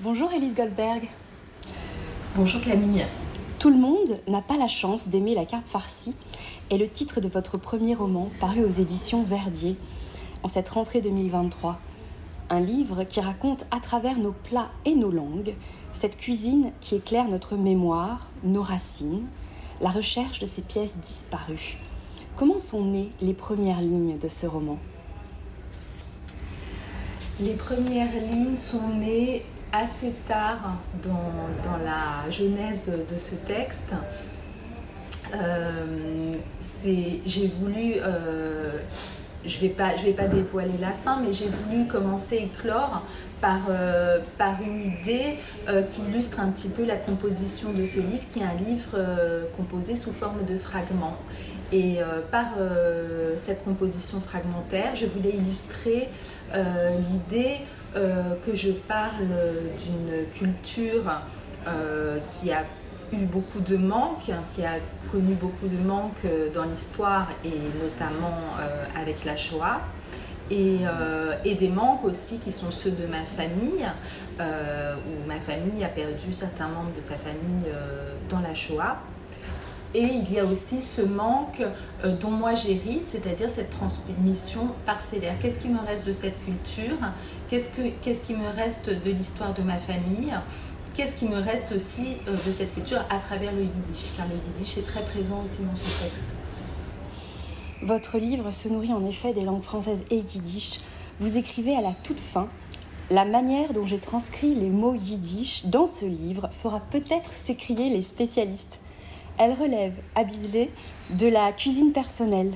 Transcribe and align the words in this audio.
Bonjour 0.00 0.30
Elise 0.32 0.54
Goldberg. 0.54 1.08
Bonjour 2.36 2.60
Camille. 2.60 3.04
Tout 3.58 3.68
le 3.68 3.76
monde 3.76 4.20
n'a 4.28 4.40
pas 4.40 4.56
la 4.56 4.68
chance 4.68 5.08
d'aimer 5.08 5.34
la 5.34 5.44
carpe 5.44 5.66
farcie 5.66 6.14
est 6.70 6.78
le 6.78 6.86
titre 6.86 7.20
de 7.20 7.26
votre 7.26 7.58
premier 7.58 7.96
roman 7.96 8.30
paru 8.38 8.64
aux 8.64 8.70
éditions 8.70 9.24
Verdier 9.24 9.76
en 10.44 10.48
cette 10.48 10.68
rentrée 10.68 11.00
2023. 11.00 11.80
Un 12.48 12.60
livre 12.60 13.02
qui 13.02 13.20
raconte 13.20 13.66
à 13.72 13.80
travers 13.80 14.16
nos 14.18 14.30
plats 14.30 14.70
et 14.84 14.94
nos 14.94 15.10
langues 15.10 15.56
cette 15.92 16.16
cuisine 16.16 16.70
qui 16.80 16.94
éclaire 16.94 17.26
notre 17.26 17.56
mémoire, 17.56 18.28
nos 18.44 18.62
racines, 18.62 19.26
la 19.80 19.90
recherche 19.90 20.38
de 20.38 20.46
ces 20.46 20.62
pièces 20.62 20.96
disparues. 20.98 21.76
Comment 22.36 22.60
sont 22.60 22.84
nées 22.84 23.10
les 23.20 23.34
premières 23.34 23.80
lignes 23.80 24.16
de 24.16 24.28
ce 24.28 24.46
roman? 24.46 24.78
Les 27.40 27.54
premières 27.54 28.12
lignes 28.12 28.54
sont 28.54 28.90
nées 28.90 29.42
assez 29.72 30.12
tard 30.26 30.78
dans, 31.02 31.84
la 31.84 32.30
genèse 32.30 32.92
de 33.10 33.18
ce 33.18 33.34
texte. 33.34 33.92
Euh, 35.34 36.34
j'ai 37.26 37.48
voulu, 37.60 37.94
euh, 37.96 38.78
je 39.44 39.56
ne 39.56 39.60
vais, 39.60 39.68
pas, 39.68 39.94
vais 39.96 40.12
pas 40.12 40.26
dévoiler 40.26 40.78
la 40.80 40.90
fin, 40.90 41.20
mais 41.20 41.32
j'ai 41.32 41.48
voulu 41.48 41.86
commencer 41.86 42.38
à 42.38 42.42
éclore 42.42 43.02
par, 43.40 43.60
euh, 43.68 44.20
par 44.38 44.56
une 44.62 44.86
idée 44.86 45.36
qui 45.92 46.02
illustre 46.08 46.40
un 46.40 46.48
petit 46.48 46.68
peu 46.68 46.84
la 46.84 46.96
composition 46.96 47.72
de 47.72 47.84
ce 47.84 48.00
livre, 48.00 48.24
qui 48.30 48.40
est 48.40 48.44
un 48.44 48.54
livre 48.66 48.98
composé 49.56 49.96
sous 49.96 50.12
forme 50.12 50.44
de 50.46 50.56
fragments. 50.56 51.18
Et 51.70 51.98
par 52.32 52.46
cette 53.36 53.62
composition 53.64 54.20
fragmentaire, 54.20 54.96
je 54.96 55.04
voulais 55.04 55.34
illustrer 55.34 56.08
l'idée 56.54 57.58
euh, 57.96 58.34
que 58.44 58.54
je 58.54 58.70
parle 58.70 59.28
d'une 59.82 60.26
culture 60.34 61.04
euh, 61.66 62.18
qui 62.20 62.52
a 62.52 62.64
eu 63.12 63.24
beaucoup 63.24 63.60
de 63.60 63.78
manques, 63.78 64.30
qui 64.54 64.62
a 64.62 64.74
connu 65.10 65.32
beaucoup 65.32 65.68
de 65.68 65.78
manques 65.78 66.24
euh, 66.26 66.50
dans 66.52 66.64
l'histoire 66.64 67.28
et 67.44 67.58
notamment 67.82 68.40
avec 68.94 69.24
la 69.24 69.36
Shoah. 69.36 69.80
Et, 70.50 70.78
et, 71.44 71.54
des 71.56 71.68
manques 71.68 72.04
aussi 72.04 72.38
qui 72.38 72.50
sont 72.50 72.70
ceux 72.70 72.92
de 72.92 73.06
ma 73.06 73.22
famille, 73.22 73.86
où 74.40 75.28
ma 75.28 75.38
famille 75.40 75.84
a 75.84 75.88
perdu 75.88 76.32
certains 76.32 76.68
membres 76.68 76.94
de 76.96 77.02
sa 77.02 77.16
famille 77.16 77.70
dans 78.30 78.40
la 78.40 78.54
Shoah. 78.54 78.96
Et 79.94 80.02
il 80.02 80.30
y 80.30 80.38
a 80.38 80.44
aussi 80.44 80.82
ce 80.82 81.00
manque 81.00 81.62
euh, 82.04 82.14
dont 82.16 82.30
moi 82.30 82.54
j'hérite, 82.54 83.06
c'est-à-dire 83.06 83.48
cette 83.48 83.70
transmission 83.70 84.68
parcellaire. 84.84 85.38
Qu'est-ce 85.40 85.60
qui 85.60 85.68
me 85.68 85.80
reste 85.80 86.06
de 86.06 86.12
cette 86.12 86.36
culture? 86.44 86.98
Qu'est-ce, 87.48 87.70
qu'est-ce 88.02 88.20
qui 88.20 88.34
me 88.34 88.48
reste 88.54 88.90
de 88.90 89.10
l'histoire 89.10 89.54
de 89.54 89.62
ma 89.62 89.78
famille? 89.78 90.34
Qu'est-ce 90.94 91.16
qui 91.16 91.26
me 91.26 91.38
reste 91.38 91.72
aussi 91.72 92.18
euh, 92.26 92.32
de 92.46 92.52
cette 92.52 92.74
culture 92.74 93.00
à 93.08 93.18
travers 93.18 93.52
le 93.52 93.62
yiddish? 93.62 94.12
Car 94.16 94.26
le 94.26 94.34
yiddish 94.34 94.76
est 94.76 94.86
très 94.86 95.04
présent 95.04 95.42
aussi 95.42 95.62
dans 95.62 95.76
ce 95.76 95.84
texte. 96.02 96.26
Votre 97.82 98.18
livre 98.18 98.50
se 98.50 98.68
nourrit 98.68 98.92
en 98.92 99.06
effet 99.06 99.32
des 99.32 99.42
langues 99.42 99.62
françaises 99.62 100.04
et 100.10 100.16
yiddish. 100.16 100.80
Vous 101.20 101.38
écrivez 101.38 101.74
à 101.74 101.80
la 101.80 101.92
toute 102.02 102.20
fin 102.20 102.48
la 103.10 103.24
manière 103.24 103.72
dont 103.72 103.86
j'ai 103.86 104.00
transcrit 104.00 104.54
les 104.54 104.68
mots 104.68 104.94
yiddish 104.94 105.64
dans 105.64 105.86
ce 105.86 106.04
livre 106.04 106.50
fera 106.52 106.80
peut-être 106.80 107.32
s'écrier 107.32 107.88
les 107.88 108.02
spécialistes. 108.02 108.80
Elle 109.38 109.52
relève, 109.52 109.94
habillée, 110.16 110.72
de 111.10 111.28
la 111.28 111.52
cuisine 111.52 111.92
personnelle. 111.92 112.52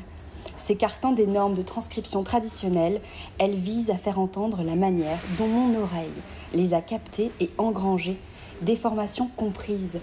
S'écartant 0.56 1.12
des 1.12 1.28
normes 1.28 1.54
de 1.54 1.62
transcription 1.62 2.24
traditionnelles, 2.24 3.00
elle 3.38 3.54
vise 3.54 3.90
à 3.90 3.96
faire 3.96 4.18
entendre 4.18 4.64
la 4.64 4.74
manière 4.74 5.18
dont 5.38 5.46
mon 5.46 5.80
oreille 5.80 6.10
les 6.52 6.74
a 6.74 6.80
captées 6.80 7.30
et 7.40 7.50
engrangées, 7.56 8.18
des 8.62 8.76
formations 8.76 9.28
comprises. 9.36 10.00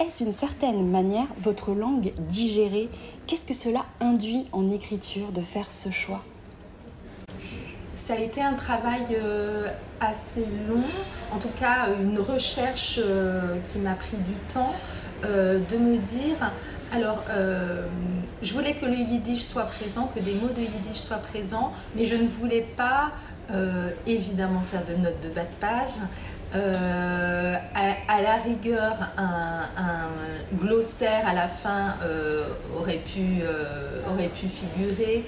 Est-ce 0.00 0.24
une 0.24 0.32
certaine 0.32 0.88
manière 0.88 1.26
votre 1.40 1.72
langue 1.72 2.12
digérée? 2.28 2.88
Qu'est-ce 3.26 3.44
que 3.44 3.54
cela 3.54 3.84
induit 4.00 4.46
en 4.52 4.70
écriture 4.70 5.32
de 5.32 5.40
faire 5.40 5.70
ce 5.70 5.90
choix? 5.90 6.22
Ça 7.94 8.14
a 8.14 8.18
été 8.18 8.40
un 8.40 8.54
travail 8.54 9.04
euh, 9.12 9.66
assez 10.00 10.46
long, 10.68 10.84
en 11.32 11.38
tout 11.38 11.50
cas 11.60 11.88
une 12.00 12.18
recherche 12.18 12.98
euh, 13.02 13.58
qui 13.70 13.78
m'a 13.78 13.94
pris 13.94 14.16
du 14.16 14.34
temps. 14.52 14.74
Euh, 15.24 15.58
de 15.68 15.76
me 15.76 15.96
dire, 15.96 16.36
alors 16.94 17.24
euh, 17.30 17.82
je 18.40 18.52
voulais 18.52 18.74
que 18.74 18.86
le 18.86 18.94
yiddish 18.94 19.42
soit 19.42 19.64
présent, 19.64 20.12
que 20.14 20.20
des 20.20 20.34
mots 20.34 20.52
de 20.56 20.60
yiddish 20.60 21.00
soient 21.00 21.16
présents, 21.16 21.72
mais 21.96 22.04
je 22.04 22.14
ne 22.14 22.28
voulais 22.28 22.66
pas 22.76 23.10
euh, 23.50 23.90
évidemment 24.06 24.60
faire 24.60 24.84
de 24.86 24.94
notes 24.94 25.20
de 25.20 25.28
bas 25.28 25.42
de 25.42 25.60
page. 25.60 25.90
à, 26.54 28.22
la 28.22 28.36
rigueur, 28.44 28.96
un, 29.16 30.08
glossaire 30.56 31.26
à 31.26 31.34
la 31.34 31.48
fin 31.48 31.96
aurait, 32.76 33.02
pu, 33.04 33.42
aurait 34.10 34.28
pu 34.28 34.46
figurer, 34.48 35.24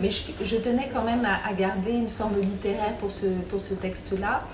mais 0.00 0.08
je, 0.10 0.56
tenais 0.56 0.88
quand 0.94 1.02
même 1.02 1.26
à, 1.26 1.52
garder 1.52 1.92
une 1.92 2.08
forme 2.08 2.40
littéraire 2.40 2.94
pour 3.00 3.10
ce, 3.10 3.26
pour 3.50 3.60
ce 3.60 3.74
texte-là. 3.74 4.44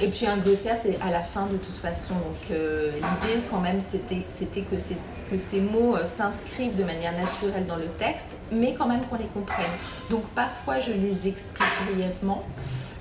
Et 0.00 0.08
puis 0.08 0.26
un 0.26 0.36
glossaire, 0.36 0.76
c'est 0.76 0.96
à 1.00 1.10
la 1.10 1.22
fin 1.22 1.46
de 1.46 1.56
toute 1.56 1.76
façon. 1.76 2.14
Donc 2.14 2.50
euh, 2.50 2.92
l'idée 2.92 3.40
quand 3.50 3.60
même, 3.60 3.80
c'était, 3.80 4.24
que, 4.62 5.38
ces 5.38 5.60
mots 5.60 5.96
euh, 5.96 6.04
s'inscrivent 6.04 6.76
de 6.76 6.84
manière 6.84 7.12
naturelle 7.12 7.66
dans 7.66 7.76
le 7.76 7.88
texte, 7.98 8.28
mais 8.52 8.74
quand 8.74 8.86
même 8.86 9.00
qu'on 9.06 9.16
les 9.16 9.26
comprenne. 9.26 9.70
Donc 10.08 10.22
parfois, 10.36 10.78
je 10.78 10.92
les 10.92 11.26
explique 11.26 11.68
brièvement. 11.92 12.44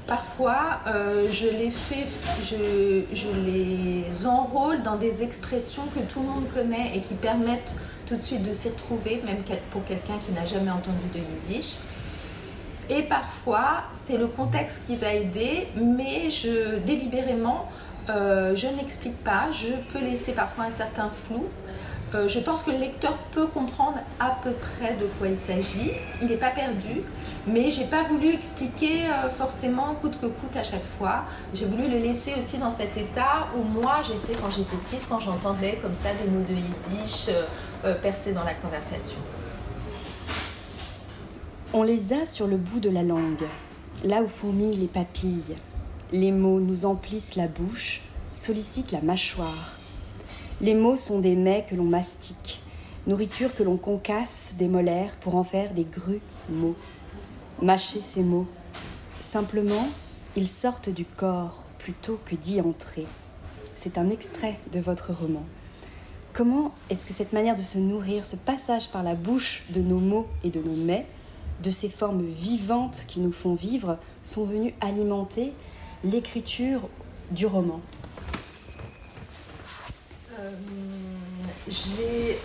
Parfois, 0.08 0.80
euh, 0.88 1.28
je 1.32 1.48
les 1.48 1.70
fais, 1.70 2.08
je, 2.44 3.04
je 3.14 3.28
les 3.46 4.26
enrôle 4.26 4.82
dans 4.82 4.96
des 4.96 5.22
expressions 5.22 5.84
que 5.94 6.00
tout 6.12 6.22
le 6.22 6.28
monde 6.28 6.46
connaît 6.54 6.94
et 6.96 7.02
qui 7.02 7.14
permettent 7.14 7.76
tout 8.08 8.16
de 8.16 8.22
suite 8.22 8.42
de 8.42 8.54
s'y 8.54 8.70
retrouver, 8.70 9.22
même 9.26 9.44
pour 9.70 9.84
quelqu'un 9.84 10.18
qui 10.26 10.32
n'a 10.32 10.46
jamais 10.46 10.72
entendu 10.72 11.04
de 11.14 11.20
yiddish. 11.20 11.76
Et 12.90 13.04
parfois, 13.04 13.84
c'est 13.92 14.18
le 14.18 14.28
contexte 14.28 14.86
qui 14.86 14.96
va 14.96 15.14
aider, 15.14 15.68
mais 15.76 16.32
je, 16.32 16.78
délibérément, 16.80 17.68
euh, 18.10 18.56
je 18.56 18.68
n'explique 18.68 19.22
pas. 19.24 19.50
Je 19.52 19.74
peux 19.92 20.00
laisser 20.00 20.32
parfois 20.32 20.66
un 20.66 20.72
certain 20.72 21.10
flou. 21.10 21.46
Euh, 22.16 22.30
je 22.30 22.40
pense 22.40 22.64
que 22.64 22.72
le 22.72 22.78
lecteur 22.78 23.18
peut 23.34 23.48
comprendre 23.48 23.98
à 24.22 24.38
peu 24.42 24.52
près 24.52 24.94
de 24.94 25.08
quoi 25.20 25.28
il 25.28 25.38
s'agit. 25.38 25.92
Il 26.22 26.30
n'est 26.30 26.38
pas 26.38 26.52
perdu, 26.52 27.02
mais 27.46 27.70
j'ai 27.72 27.84
pas 27.84 28.04
voulu 28.04 28.34
expliquer 28.34 29.08
euh, 29.08 29.30
forcément 29.30 29.94
coûte 29.96 30.18
que 30.22 30.28
coûte 30.28 30.56
à 30.56 30.64
chaque 30.64 30.86
fois. 30.98 31.26
J'ai 31.54 31.66
voulu 31.66 31.90
le 31.90 31.98
laisser 31.98 32.36
aussi 32.38 32.58
dans 32.58 32.72
cet 32.72 32.96
état 32.96 33.50
où 33.58 33.64
moi 33.64 33.98
j'étais 34.08 34.40
quand 34.42 34.50
j'étais 34.50 34.78
petite, 34.78 35.10
quand 35.10 35.20
j'entendais 35.20 35.80
comme 35.82 35.96
ça 35.96 36.10
des 36.24 36.30
mots 36.30 36.46
de 36.46 36.54
yiddish 36.54 37.30
percer 38.02 38.32
dans 38.32 38.44
la 38.44 38.54
conversation. 38.54 39.18
On 41.74 41.84
les 41.84 42.14
a 42.14 42.26
sur 42.26 42.48
le 42.48 42.56
bout 42.56 42.80
de 42.80 42.90
la 42.90 43.04
langue, 43.04 43.44
là 44.06 44.22
où 44.22 44.28
fourmillent 44.30 44.78
les 44.78 44.88
papilles. 44.88 45.58
Les 46.14 46.32
mots 46.32 46.62
nous 46.62 46.86
emplissent 46.86 47.36
la 47.36 47.50
bouche, 47.50 48.02
sollicitent 48.34 48.94
la 48.94 49.02
mâchoire. 49.02 49.78
Les 50.62 50.74
mots 50.74 50.96
sont 50.96 51.20
des 51.20 51.36
mets 51.36 51.66
que 51.70 51.76
l'on 51.76 51.84
mastique, 51.84 52.62
nourriture 53.06 53.54
que 53.54 53.64
l'on 53.64 53.76
concasse 53.76 54.54
des 54.58 54.70
molaires 54.70 55.18
pour 55.20 55.36
en 55.36 55.44
faire 55.44 55.74
des 55.74 55.84
grues 55.84 56.22
mots. 56.50 56.78
Mâcher 57.62 58.00
ces 58.00 58.24
mots. 58.24 58.48
Simplement, 59.20 59.90
ils 60.38 60.48
sortent 60.48 60.90
du 60.90 61.04
corps 61.04 61.64
plutôt 61.80 62.18
que 62.26 62.36
d'y 62.36 62.62
entrer. 62.62 63.06
C'est 63.76 63.98
un 63.98 64.10
extrait 64.10 64.58
de 64.72 64.80
votre 64.80 65.12
roman. 65.12 65.44
Comment 66.32 66.74
est-ce 66.90 67.06
que 67.06 67.14
cette 67.14 67.34
manière 67.34 67.56
de 67.56 67.62
se 67.62 67.78
nourrir, 67.78 68.24
ce 68.24 68.38
passage 68.38 68.88
par 68.88 69.04
la 69.04 69.16
bouche 69.16 69.64
de 69.72 69.82
nos 69.82 70.00
mots 70.00 70.28
et 70.46 70.50
de 70.50 70.62
nos 70.62 70.76
mets, 70.76 71.06
de 71.64 71.72
ces 71.72 71.90
formes 71.90 72.26
vivantes 72.26 73.06
qui 73.08 73.20
nous 73.20 73.32
font 73.32 73.56
vivre 73.56 73.98
sont 74.24 74.46
venues 74.46 74.74
alimenter 74.82 75.54
l'écriture 76.04 76.82
du 77.32 77.46
roman. 77.46 77.82
Euh, 80.40 80.52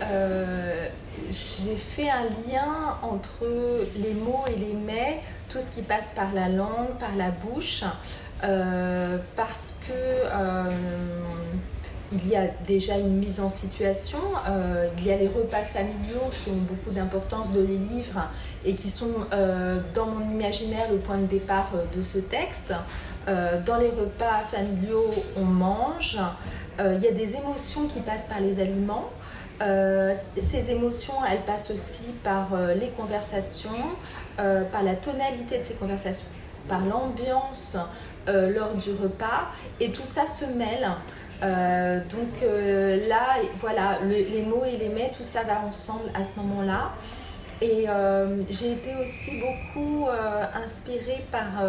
euh, 0.01 0.87
J'ai 1.29 1.75
fait 1.75 2.09
un 2.09 2.25
lien 2.47 2.97
entre 3.01 3.45
les 3.97 4.13
mots 4.13 4.45
et 4.47 4.57
les 4.57 4.73
mets, 4.73 5.21
tout 5.49 5.61
ce 5.61 5.71
qui 5.71 5.81
passe 5.81 6.13
par 6.15 6.33
la 6.33 6.49
langue, 6.49 6.97
par 6.99 7.15
la 7.15 7.29
bouche, 7.29 7.83
euh, 8.43 9.19
parce 9.35 9.79
que 9.87 9.93
il 12.13 12.29
y 12.29 12.35
a 12.35 12.47
déjà 12.67 12.97
une 12.97 13.17
mise 13.17 13.39
en 13.39 13.49
situation, 13.49 14.19
euh, 14.47 14.87
il 14.97 15.07
y 15.07 15.11
a 15.11 15.17
les 15.17 15.27
repas 15.27 15.63
familiaux 15.63 16.29
qui 16.31 16.51
ont 16.51 16.61
beaucoup 16.69 16.91
d'importance 16.91 17.51
dans 17.51 17.61
les 17.61 17.77
livres 17.77 18.29
et 18.65 18.75
qui 18.75 18.89
sont 18.89 19.13
euh, 19.33 19.79
dans 19.93 20.07
mon 20.07 20.31
imaginaire 20.31 20.91
le 20.91 20.97
point 20.97 21.17
de 21.17 21.25
départ 21.25 21.71
euh, 21.75 21.83
de 21.95 22.01
ce 22.01 22.19
texte. 22.19 22.73
dans 23.65 23.77
les 23.77 23.89
repas 23.89 24.39
familiaux, 24.51 25.09
on 25.37 25.45
mange, 25.45 26.19
il 26.77 27.01
y 27.01 27.07
a 27.07 27.11
des 27.13 27.37
émotions 27.37 27.87
qui 27.87 28.01
passent 28.01 28.27
par 28.27 28.41
les 28.41 28.59
aliments. 28.59 29.09
ces 30.37 30.71
émotions, 30.71 31.19
elles 31.29 31.45
passent 31.45 31.71
aussi 31.71 32.11
par 32.21 32.49
les 32.75 32.89
conversations, 32.97 33.85
par 34.35 34.83
la 34.83 34.95
tonalité 34.95 35.59
de 35.59 35.63
ces 35.63 35.75
conversations, 35.75 36.27
par 36.67 36.81
l'ambiance 36.81 37.77
lors 38.27 38.73
du 38.75 38.91
repas 38.91 39.43
et 39.79 39.93
tout 39.93 40.05
ça 40.15 40.27
se 40.27 40.43
mêle. 40.43 40.85
Donc 41.43 42.41
là, 42.41 43.37
voilà, 43.59 43.99
les 44.05 44.41
mots 44.41 44.63
et 44.65 44.77
les 44.77 44.89
mets, 44.89 45.11
tout 45.15 45.23
ça 45.23 45.43
va 45.43 45.61
ensemble 45.65 46.09
à 46.13 46.23
ce 46.23 46.39
moment-là. 46.39 46.93
Et 47.61 47.85
j'ai 48.49 48.73
été 48.73 48.91
aussi 49.03 49.41
beaucoup 49.41 50.07
inspirée 50.53 51.23
par 51.31 51.63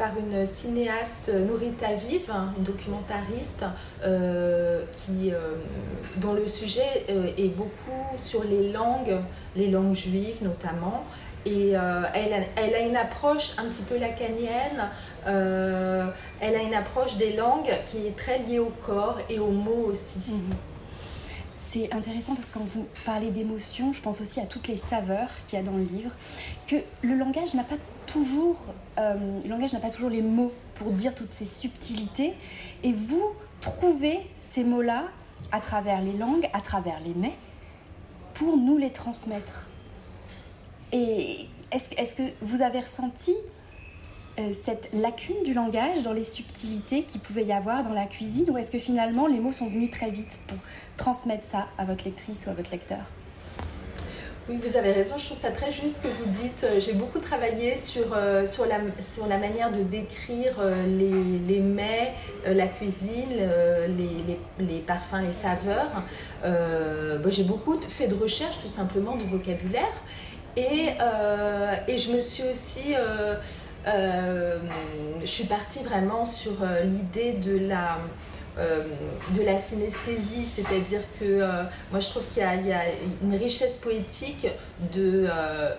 par 0.00 0.12
une 0.18 0.46
cinéaste 0.46 1.30
Nourita 1.30 1.92
Vive, 1.92 2.32
une 2.56 2.64
documentariste 2.64 3.66
euh, 4.02 4.82
qui, 4.92 5.30
euh, 5.30 5.56
dont 6.16 6.32
le 6.32 6.48
sujet 6.48 7.04
euh, 7.10 7.26
est 7.36 7.54
beaucoup 7.54 8.16
sur 8.16 8.42
les 8.44 8.72
langues, 8.72 9.18
les 9.54 9.66
langues 9.66 9.94
juives 9.94 10.38
notamment. 10.40 11.04
Et 11.46 11.70
elle, 11.70 11.76
a, 11.76 12.12
elle, 12.56 12.74
a, 12.74 12.80
une 12.80 12.96
approche 12.96 13.52
un 13.56 13.64
petit 13.64 13.82
peu 13.82 13.96
lacanienne, 13.96 14.90
elle 15.24 16.54
a 16.54 16.62
une 16.62 16.74
approche 16.74 17.16
des 17.16 17.34
langues 17.34 17.70
qui 17.90 18.06
est 18.06 18.16
très 18.16 18.40
liée 18.40 18.58
au 18.58 18.72
corps 18.84 19.18
et 19.30 19.38
aux 19.38 19.50
mots 19.50 19.86
aussi. 19.86 20.32
Mhm. 20.32 20.56
C'est 21.72 21.92
intéressant 21.94 22.34
parce 22.34 22.48
que 22.48 22.58
quand 22.58 22.64
vous 22.64 22.84
parlez 23.04 23.30
d'émotion, 23.30 23.92
je 23.92 24.00
pense 24.00 24.20
aussi 24.20 24.40
à 24.40 24.46
toutes 24.46 24.66
les 24.66 24.74
saveurs 24.74 25.28
qu'il 25.46 25.56
y 25.56 25.62
a 25.62 25.64
dans 25.64 25.76
le 25.76 25.84
livre, 25.84 26.10
que 26.66 26.74
le 27.02 27.14
langage 27.14 27.54
n'a 27.54 27.62
pas 27.62 27.76
toujours, 28.06 28.56
euh, 28.98 29.14
le 29.44 29.48
langage 29.48 29.72
n'a 29.72 29.78
pas 29.78 29.90
toujours 29.90 30.10
les 30.10 30.20
mots 30.20 30.52
pour 30.74 30.90
dire 30.90 31.14
toutes 31.14 31.32
ces 31.32 31.44
subtilités, 31.44 32.34
et 32.82 32.92
vous 32.92 33.24
trouvez 33.60 34.18
ces 34.52 34.64
mots-là 34.64 35.04
à 35.52 35.60
travers 35.60 36.00
les 36.00 36.14
langues, 36.14 36.50
à 36.52 36.60
travers 36.60 36.98
les 37.06 37.14
mets, 37.14 37.36
pour 38.34 38.56
nous 38.56 38.76
les 38.76 38.90
transmettre. 38.90 39.68
Et 40.92 41.46
est-ce 41.72 41.92
est 41.94 42.16
que 42.16 42.22
vous 42.42 42.62
avez 42.62 42.80
ressenti 42.80 43.34
euh, 44.38 44.52
cette 44.52 44.88
lacune 44.92 45.42
du 45.44 45.54
langage 45.54 46.02
dans 46.02 46.12
les 46.12 46.24
subtilités 46.24 47.02
qu'il 47.02 47.20
pouvait 47.20 47.44
y 47.44 47.52
avoir 47.52 47.82
dans 47.82 47.92
la 47.92 48.06
cuisine 48.06 48.48
ou 48.48 48.56
est-ce 48.56 48.70
que 48.70 48.78
finalement 48.78 49.26
les 49.26 49.40
mots 49.40 49.52
sont 49.52 49.66
venus 49.66 49.90
très 49.90 50.10
vite 50.10 50.38
pour 50.46 50.58
transmettre 50.96 51.44
ça 51.44 51.66
à 51.78 51.84
votre 51.84 52.04
lectrice 52.04 52.46
ou 52.46 52.50
à 52.50 52.54
votre 52.54 52.70
lecteur? 52.70 53.00
Oui, 54.48 54.58
vous 54.62 54.76
avez 54.76 54.92
raison, 54.92 55.16
je 55.18 55.26
trouve 55.26 55.38
ça 55.38 55.50
très 55.50 55.72
juste 55.72 56.02
que 56.02 56.08
vous 56.08 56.30
dites. 56.30 56.64
Euh, 56.64 56.80
j'ai 56.80 56.94
beaucoup 56.94 57.18
travaillé 57.18 57.76
sur, 57.76 58.14
euh, 58.14 58.46
sur, 58.46 58.66
la, 58.66 59.38
manière 59.38 59.72
de 59.72 59.82
décrire 59.82 60.60
les, 60.86 61.60
mets, 61.60 62.14
la 62.46 62.66
cuisine, 62.66 63.28
les, 64.58 64.78
parfums, 64.80 65.22
les 65.26 65.32
saveurs. 65.32 66.02
J'ai 67.28 67.44
beaucoup 67.44 67.78
fait 67.80 68.08
de 68.08 68.14
recherche 68.14 68.58
tout 68.62 68.68
simplement 68.68 69.16
de 69.16 69.24
vocabulaire. 69.24 70.02
Et, 70.56 70.88
et 71.88 71.98
je 71.98 72.12
me 72.12 72.20
suis 72.20 72.44
aussi 72.44 72.94
euh, 73.86 74.58
je 75.20 75.26
suis 75.26 75.44
partie 75.44 75.82
vraiment 75.82 76.24
sur 76.24 76.62
euh, 76.62 76.82
l'idée 76.82 77.32
de 77.32 77.66
la, 77.66 77.98
euh, 78.58 78.84
de 79.30 79.42
la 79.42 79.56
synesthésie, 79.58 80.44
c'est-à-dire 80.44 81.00
que 81.18 81.40
moi 81.90 82.00
je 82.00 82.08
trouve 82.08 82.24
qu'il 82.32 82.42
y, 82.42 82.72
a 82.72 82.82
une 83.22 83.34
richesse 83.34 83.76
poétique 83.76 84.46
de, 84.92 85.26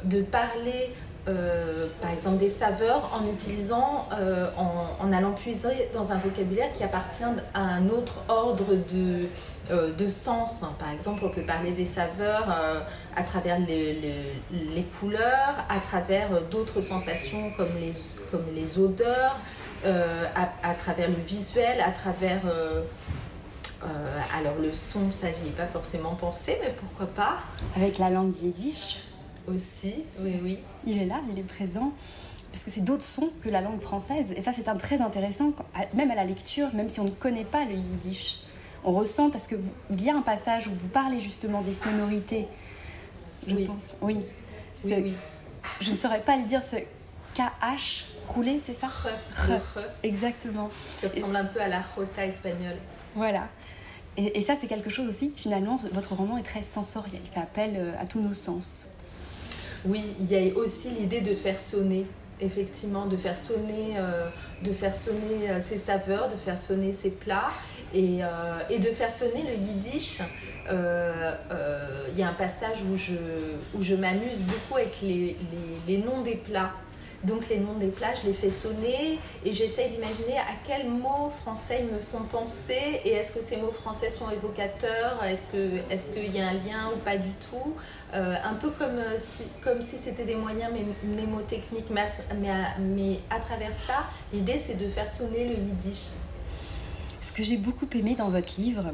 de 0.06 0.21
parler 0.21 0.91
par 1.25 2.12
exemple 2.12 2.38
des 2.38 2.50
saveurs 2.50 3.12
en 3.13 3.31
utilisant, 3.31 4.09
en, 4.57 5.13
allant 5.13 5.33
puiser 5.33 5.89
dans 5.94 6.12
un 6.12 6.18
vocabulaire 6.18 6.73
qui 6.73 6.83
appartient 6.83 7.23
à 7.53 7.62
un 7.62 7.89
autre 7.89 8.23
ordre 8.27 8.73
de, 8.91 9.27
euh, 9.71 9.94
de 9.94 10.07
sens. 10.09 10.65
Par 10.79 10.91
exemple, 10.91 11.23
on 11.23 11.29
peut 11.29 11.44
parler 11.44 11.71
des 11.71 11.85
saveurs 11.85 12.47
euh, 12.51 12.81
à 13.15 13.23
travers 13.23 13.57
les, 13.57 13.94
les, 14.51 14.83
couleurs, 15.00 15.65
à 15.69 15.79
travers 15.79 16.33
euh, 16.33 16.41
d'autres 16.41 16.81
sensations 16.81 17.51
comme 17.56 17.69
les, 17.79 17.94
comme 18.31 18.45
les 18.53 18.77
odeurs, 18.77 19.38
à, 19.83 20.73
travers 20.75 21.07
le 21.07 21.15
visuel, 21.25 21.81
à 21.81 21.91
travers... 21.91 22.41
alors 24.38 24.59
le 24.62 24.73
son, 24.75 25.12
ça 25.12 25.27
j'y 25.31 25.47
ai 25.47 25.51
pas 25.51 25.65
forcément 25.65 26.13
pensé, 26.13 26.57
mais 26.62 26.75
pourquoi 26.79 27.07
pas 27.07 27.38
Avec 27.75 27.97
la 27.97 28.12
langue 28.12 28.35
yiddish 28.38 29.00
Aussi, 29.47 30.03
oui, 30.19 30.39
oui. 30.44 30.59
Il 30.85 31.01
est 31.01 31.06
là, 31.06 31.19
il 31.31 31.39
est 31.39 31.47
présent 31.47 31.94
parce 32.51 32.63
que 32.63 32.69
c'est 32.69 32.83
d'autres 32.83 33.03
sons 33.03 33.29
que 33.44 33.50
la 33.50 33.62
langue 33.62 33.81
française. 33.81 34.33
Et 34.35 34.41
ça, 34.41 34.51
c'est 34.53 34.63
très 34.77 35.01
intéressant, 35.01 35.53
même 35.94 36.12
à 36.12 36.15
la 36.15 36.25
lecture, 36.25 36.68
même 36.73 36.89
si 36.89 37.00
on 37.00 37.06
ne 37.06 37.09
connaît 37.12 37.45
pas 37.45 37.63
le 37.65 37.73
yiddish 37.73 38.41
on 38.83 38.92
ressent 38.92 39.30
parce 39.30 39.48
que 39.48 39.56
il 39.89 40.04
y 40.04 40.10
a 40.10 40.16
un 40.16 40.22
passage 40.22 40.68
où 40.68 40.72
vous 40.72 40.88
parlez 40.88 41.19
justement 41.19 41.62
des 41.62 41.74
sonorités. 41.74 42.48
Je 43.48 43.56
pense. 43.66 43.95
Oui. 44.01 44.18
oui, 44.86 45.13
Je 45.80 45.92
ne 45.92 45.95
saurais 45.95 46.22
pas 46.22 46.38
le 46.38 46.44
dire 46.44 46.62
ce 46.63 46.78
KH 47.33 48.06
roulé, 48.28 48.62
c'est 48.63 48.74
ça? 48.74 48.88
Exactement. 50.04 50.69
Ça 51.00 51.07
ressemble 51.10 51.36
un 51.36 51.45
peu 51.45 51.60
à 51.60 51.68
la 51.68 51.83
jota 51.95 52.25
espagnole. 52.25 52.78
Voilà. 53.16 53.48
Et, 54.18 54.42
ça, 54.42 54.56
c'est 54.56 54.68
quelque 54.68 54.89
chose 54.89 55.07
aussi, 55.07 55.31
finalement, 55.36 55.78
votre 55.94 56.13
roman 56.13 56.38
est 56.38 56.44
très 56.44 56.62
sensoriel. 56.62 57.22
Il 57.24 57.31
fait 57.31 57.39
appel 57.39 57.75
euh, 57.78 57.94
à 57.98 58.06
tous 58.06 58.19
nos 58.19 58.33
sens. 58.33 58.88
Oui, 59.86 60.04
il 60.19 60.30
y 60.30 60.36
a 60.36 60.54
aussi 60.57 60.89
l'idée 60.89 61.22
de 61.22 61.33
faire 61.33 61.60
sonner 61.60 62.06
effectivement 62.42 63.06
de 63.06 63.18
faire 63.18 63.38
sonner, 63.38 63.94
euh, 63.98 64.28
de 64.63 64.74
faire 64.74 64.95
sonner 64.95 65.50
euh, 65.50 65.62
ses 65.62 65.78
saveurs, 65.78 66.30
de 66.30 66.36
faire 66.36 66.60
sonner 66.60 66.92
ses 66.92 67.12
plats 67.12 67.50
et, 67.93 68.23
euh, 68.23 68.59
et 68.69 68.79
de 68.79 68.91
faire 68.91 69.11
sonner 69.11 69.43
le 69.43 69.53
yiddish. 69.53 70.19
Il 70.69 72.19
y 72.19 72.23
a 72.23 72.29
un 72.29 72.33
passage 72.33 72.79
où 72.83 72.97
je, 72.97 73.13
où 73.73 73.83
je 73.83 73.95
m'amuse 73.95 74.41
beaucoup 74.41 74.77
avec 74.77 75.01
les, 75.01 75.38
les, 75.88 75.97
noms 75.97 76.21
des 76.21 76.35
plats. 76.35 76.71
Donc 77.23 77.47
les 77.49 77.59
noms 77.59 77.75
des 77.75 77.89
plats, 77.89 78.15
je 78.21 78.27
les 78.27 78.33
fais 78.33 78.49
sonner 78.49 79.19
et 79.45 79.53
j'essaye 79.53 79.91
d'imaginer 79.91 80.38
à 80.39 80.55
quels 80.65 80.89
mots 80.89 81.29
français 81.41 81.81
ils 81.81 81.93
me 81.93 81.99
font 81.99 82.23
penser 82.23 83.01
et 83.05 83.11
est-ce 83.11 83.31
que 83.33 83.43
ces 83.43 83.57
mots 83.57 83.71
français 83.71 84.09
sont 84.09 84.29
évocateurs, 84.31 85.23
est-ce 85.23 85.51
qu'il 85.51 86.23
est 86.23 86.29
y 86.29 86.41
a 86.41 86.47
un 86.47 86.53
lien 86.53 86.89
ou 86.95 86.97
pas 86.99 87.17
du 87.17 87.29
tout. 87.49 87.75
Euh, 88.13 88.35
un 88.44 88.55
peu 88.55 88.71
comme 88.71 88.97
euh, 88.97 89.15
si, 89.17 89.44
comme 89.63 89.81
si 89.81 89.97
c'était 89.97 90.25
des 90.25 90.35
moyens 90.35 90.71
mnémotechniques, 91.03 91.89
mais 91.89 92.01
à, 92.49 92.79
mais 92.79 93.19
à 93.29 93.39
travers 93.39 93.73
ça, 93.73 94.05
l'idée 94.33 94.57
c'est 94.57 94.75
de 94.75 94.89
faire 94.89 95.07
sonner 95.07 95.45
le 95.45 95.53
yiddish. 95.53 96.07
Ce 97.21 97.31
que 97.31 97.44
j'ai 97.44 97.57
beaucoup 97.57 97.88
aimé 97.94 98.15
dans 98.18 98.29
votre 98.29 98.59
livre, 98.59 98.91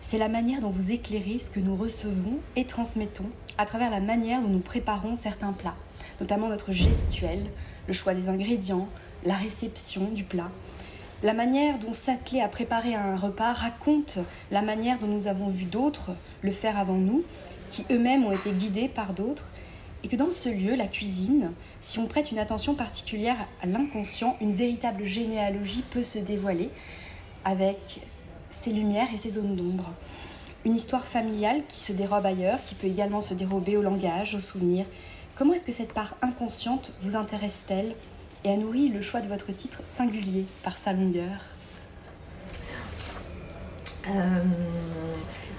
c'est 0.00 0.18
la 0.18 0.28
manière 0.28 0.60
dont 0.60 0.70
vous 0.70 0.92
éclairez 0.92 1.38
ce 1.38 1.50
que 1.50 1.60
nous 1.60 1.76
recevons 1.76 2.38
et 2.56 2.64
transmettons 2.64 3.30
à 3.56 3.66
travers 3.66 3.90
la 3.90 4.00
manière 4.00 4.40
dont 4.42 4.48
nous 4.48 4.58
préparons 4.58 5.16
certains 5.16 5.52
plats 5.52 5.76
notamment 6.20 6.48
notre 6.48 6.72
gestuelle, 6.72 7.46
le 7.86 7.92
choix 7.92 8.14
des 8.14 8.28
ingrédients, 8.28 8.88
la 9.24 9.34
réception 9.34 10.10
du 10.10 10.24
plat. 10.24 10.50
La 11.22 11.34
manière 11.34 11.78
dont 11.78 11.92
s'atteler 11.92 12.40
à 12.40 12.48
préparer 12.48 12.94
un 12.94 13.16
repas 13.16 13.52
raconte 13.52 14.18
la 14.50 14.62
manière 14.62 14.98
dont 14.98 15.08
nous 15.08 15.26
avons 15.26 15.48
vu 15.48 15.64
d'autres 15.64 16.12
le 16.42 16.52
faire 16.52 16.78
avant 16.78 16.94
nous, 16.94 17.24
qui 17.70 17.84
eux-mêmes 17.90 18.24
ont 18.24 18.32
été 18.32 18.50
guidés 18.52 18.88
par 18.88 19.12
d'autres, 19.14 19.50
et 20.04 20.08
que 20.08 20.16
dans 20.16 20.30
ce 20.30 20.48
lieu, 20.48 20.76
la 20.76 20.86
cuisine, 20.86 21.50
si 21.80 21.98
on 21.98 22.06
prête 22.06 22.30
une 22.30 22.38
attention 22.38 22.74
particulière 22.74 23.36
à 23.62 23.66
l'inconscient, 23.66 24.36
une 24.40 24.52
véritable 24.52 25.04
généalogie 25.04 25.82
peut 25.90 26.04
se 26.04 26.20
dévoiler 26.20 26.70
avec 27.44 28.00
ses 28.50 28.72
lumières 28.72 29.08
et 29.12 29.16
ses 29.16 29.30
zones 29.30 29.56
d'ombre. 29.56 29.90
Une 30.64 30.74
histoire 30.74 31.04
familiale 31.04 31.62
qui 31.68 31.80
se 31.80 31.92
dérobe 31.92 32.26
ailleurs, 32.26 32.58
qui 32.66 32.74
peut 32.74 32.86
également 32.86 33.20
se 33.20 33.34
dérober 33.34 33.76
au 33.76 33.82
langage, 33.82 34.34
aux 34.34 34.40
souvenirs 34.40 34.86
Comment 35.36 35.54
est-ce 35.54 35.64
que 35.64 35.72
cette 35.72 35.94
part 35.94 36.16
inconsciente 36.20 36.92
vous 37.00 37.14
intéresse-t-elle 37.14 37.94
et 38.44 38.50
a 38.50 38.56
nourri 38.56 38.88
le 38.88 39.00
choix 39.00 39.20
de 39.20 39.28
votre 39.28 39.52
titre 39.52 39.82
singulier 39.84 40.46
par 40.64 40.76
sa 40.76 40.92
longueur 40.92 41.40
euh, 44.08 44.42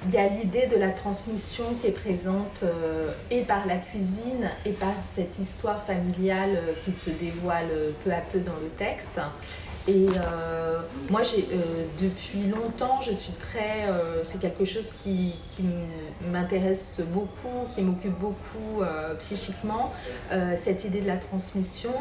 il 0.07 0.13
y 0.13 0.17
a 0.17 0.27
l'idée 0.27 0.67
de 0.67 0.77
la 0.77 0.91
transmission 0.91 1.65
qui 1.81 1.87
est 1.87 1.91
présente 1.91 2.63
euh, 2.63 3.11
et 3.29 3.41
par 3.41 3.67
la 3.67 3.75
cuisine 3.75 4.49
et 4.65 4.71
par 4.71 4.93
cette 5.03 5.37
histoire 5.39 5.85
familiale 5.85 6.55
euh, 6.55 6.73
qui 6.83 6.93
se 6.93 7.09
dévoile 7.09 7.67
peu 8.03 8.11
à 8.11 8.21
peu 8.21 8.39
dans 8.39 8.55
le 8.55 8.69
texte. 8.77 9.19
Et 9.87 10.07
euh, 10.07 10.81
moi, 11.09 11.21
j'ai, 11.23 11.47
euh, 11.51 11.85
depuis 11.99 12.49
longtemps, 12.49 12.99
je 13.01 13.11
suis 13.11 13.33
très. 13.33 13.87
Euh, 13.87 14.23
c'est 14.23 14.39
quelque 14.39 14.65
chose 14.65 14.89
qui, 15.03 15.35
qui 15.55 15.63
m'intéresse 16.31 17.01
beaucoup, 17.07 17.65
qui 17.73 17.81
m'occupe 17.81 18.17
beaucoup 18.19 18.83
psychiquement, 19.17 19.93
cette 20.57 20.83
idée 20.83 21.01
de 21.01 21.07
la 21.07 21.17
transmission. 21.17 21.93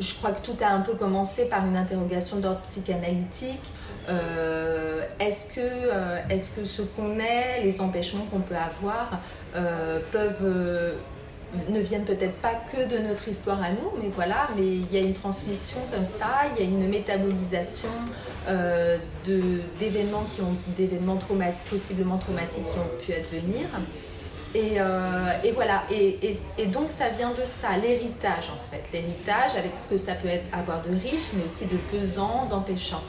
je 0.00 0.14
crois 0.14 0.32
que 0.32 0.44
tout 0.44 0.56
a 0.62 0.68
un 0.68 0.80
peu 0.80 0.94
commencé 0.94 1.46
par 1.46 1.66
une 1.66 1.76
interrogation 1.76 2.38
d'ordre 2.38 2.60
psychanalytique. 2.60 3.72
est-ce, 5.18 5.54
que, 5.54 6.30
est-ce 6.30 6.50
que 6.50 6.64
ce 6.64 6.82
qu'on 6.82 7.18
est, 7.18 7.62
les 7.62 7.80
empêchements 7.80 8.26
qu'on 8.30 8.40
peut 8.40 8.56
avoir, 8.56 9.20
peuvent 10.12 10.96
ne 11.68 11.80
viennent 11.80 12.04
peut-être 12.04 12.36
pas 12.36 12.54
que 12.54 12.88
de 12.88 12.98
notre 12.98 13.28
histoire 13.28 13.62
à 13.62 13.70
nous, 13.70 13.90
mais 14.02 14.08
voilà, 14.08 14.48
mais 14.56 14.66
il 14.66 14.92
y 14.92 14.96
a 14.96 15.00
une 15.00 15.14
transmission 15.14 15.78
comme 15.92 16.04
ça, 16.04 16.46
il 16.52 16.62
y 16.62 16.66
a 16.66 16.70
une 16.70 16.88
métabolisation 16.88 17.88
euh, 18.48 18.98
d'événements 19.78 20.24
qui 20.34 20.42
ont 20.42 20.56
d'événements 20.76 21.18
possiblement 21.70 22.18
traumatiques 22.18 22.64
qui 22.64 22.78
ont 22.78 23.04
pu 23.04 23.12
advenir. 23.12 23.66
Et, 24.54 24.76
et 25.42 25.50
voilà, 25.50 25.82
et, 25.90 26.66
donc 26.66 26.88
ça 26.88 27.08
vient 27.08 27.30
de 27.30 27.44
ça, 27.44 27.76
l'héritage 27.76 28.50
en 28.50 28.70
fait. 28.70 28.84
L'héritage 28.92 29.56
avec 29.56 29.76
ce 29.76 29.88
que 29.88 29.98
ça 29.98 30.14
peut 30.14 30.28
avoir 30.52 30.82
de 30.82 30.90
riche, 30.90 31.30
mais 31.34 31.44
aussi 31.44 31.66
de 31.66 31.76
pesant, 31.90 32.46
d'empêchant. 32.46 33.02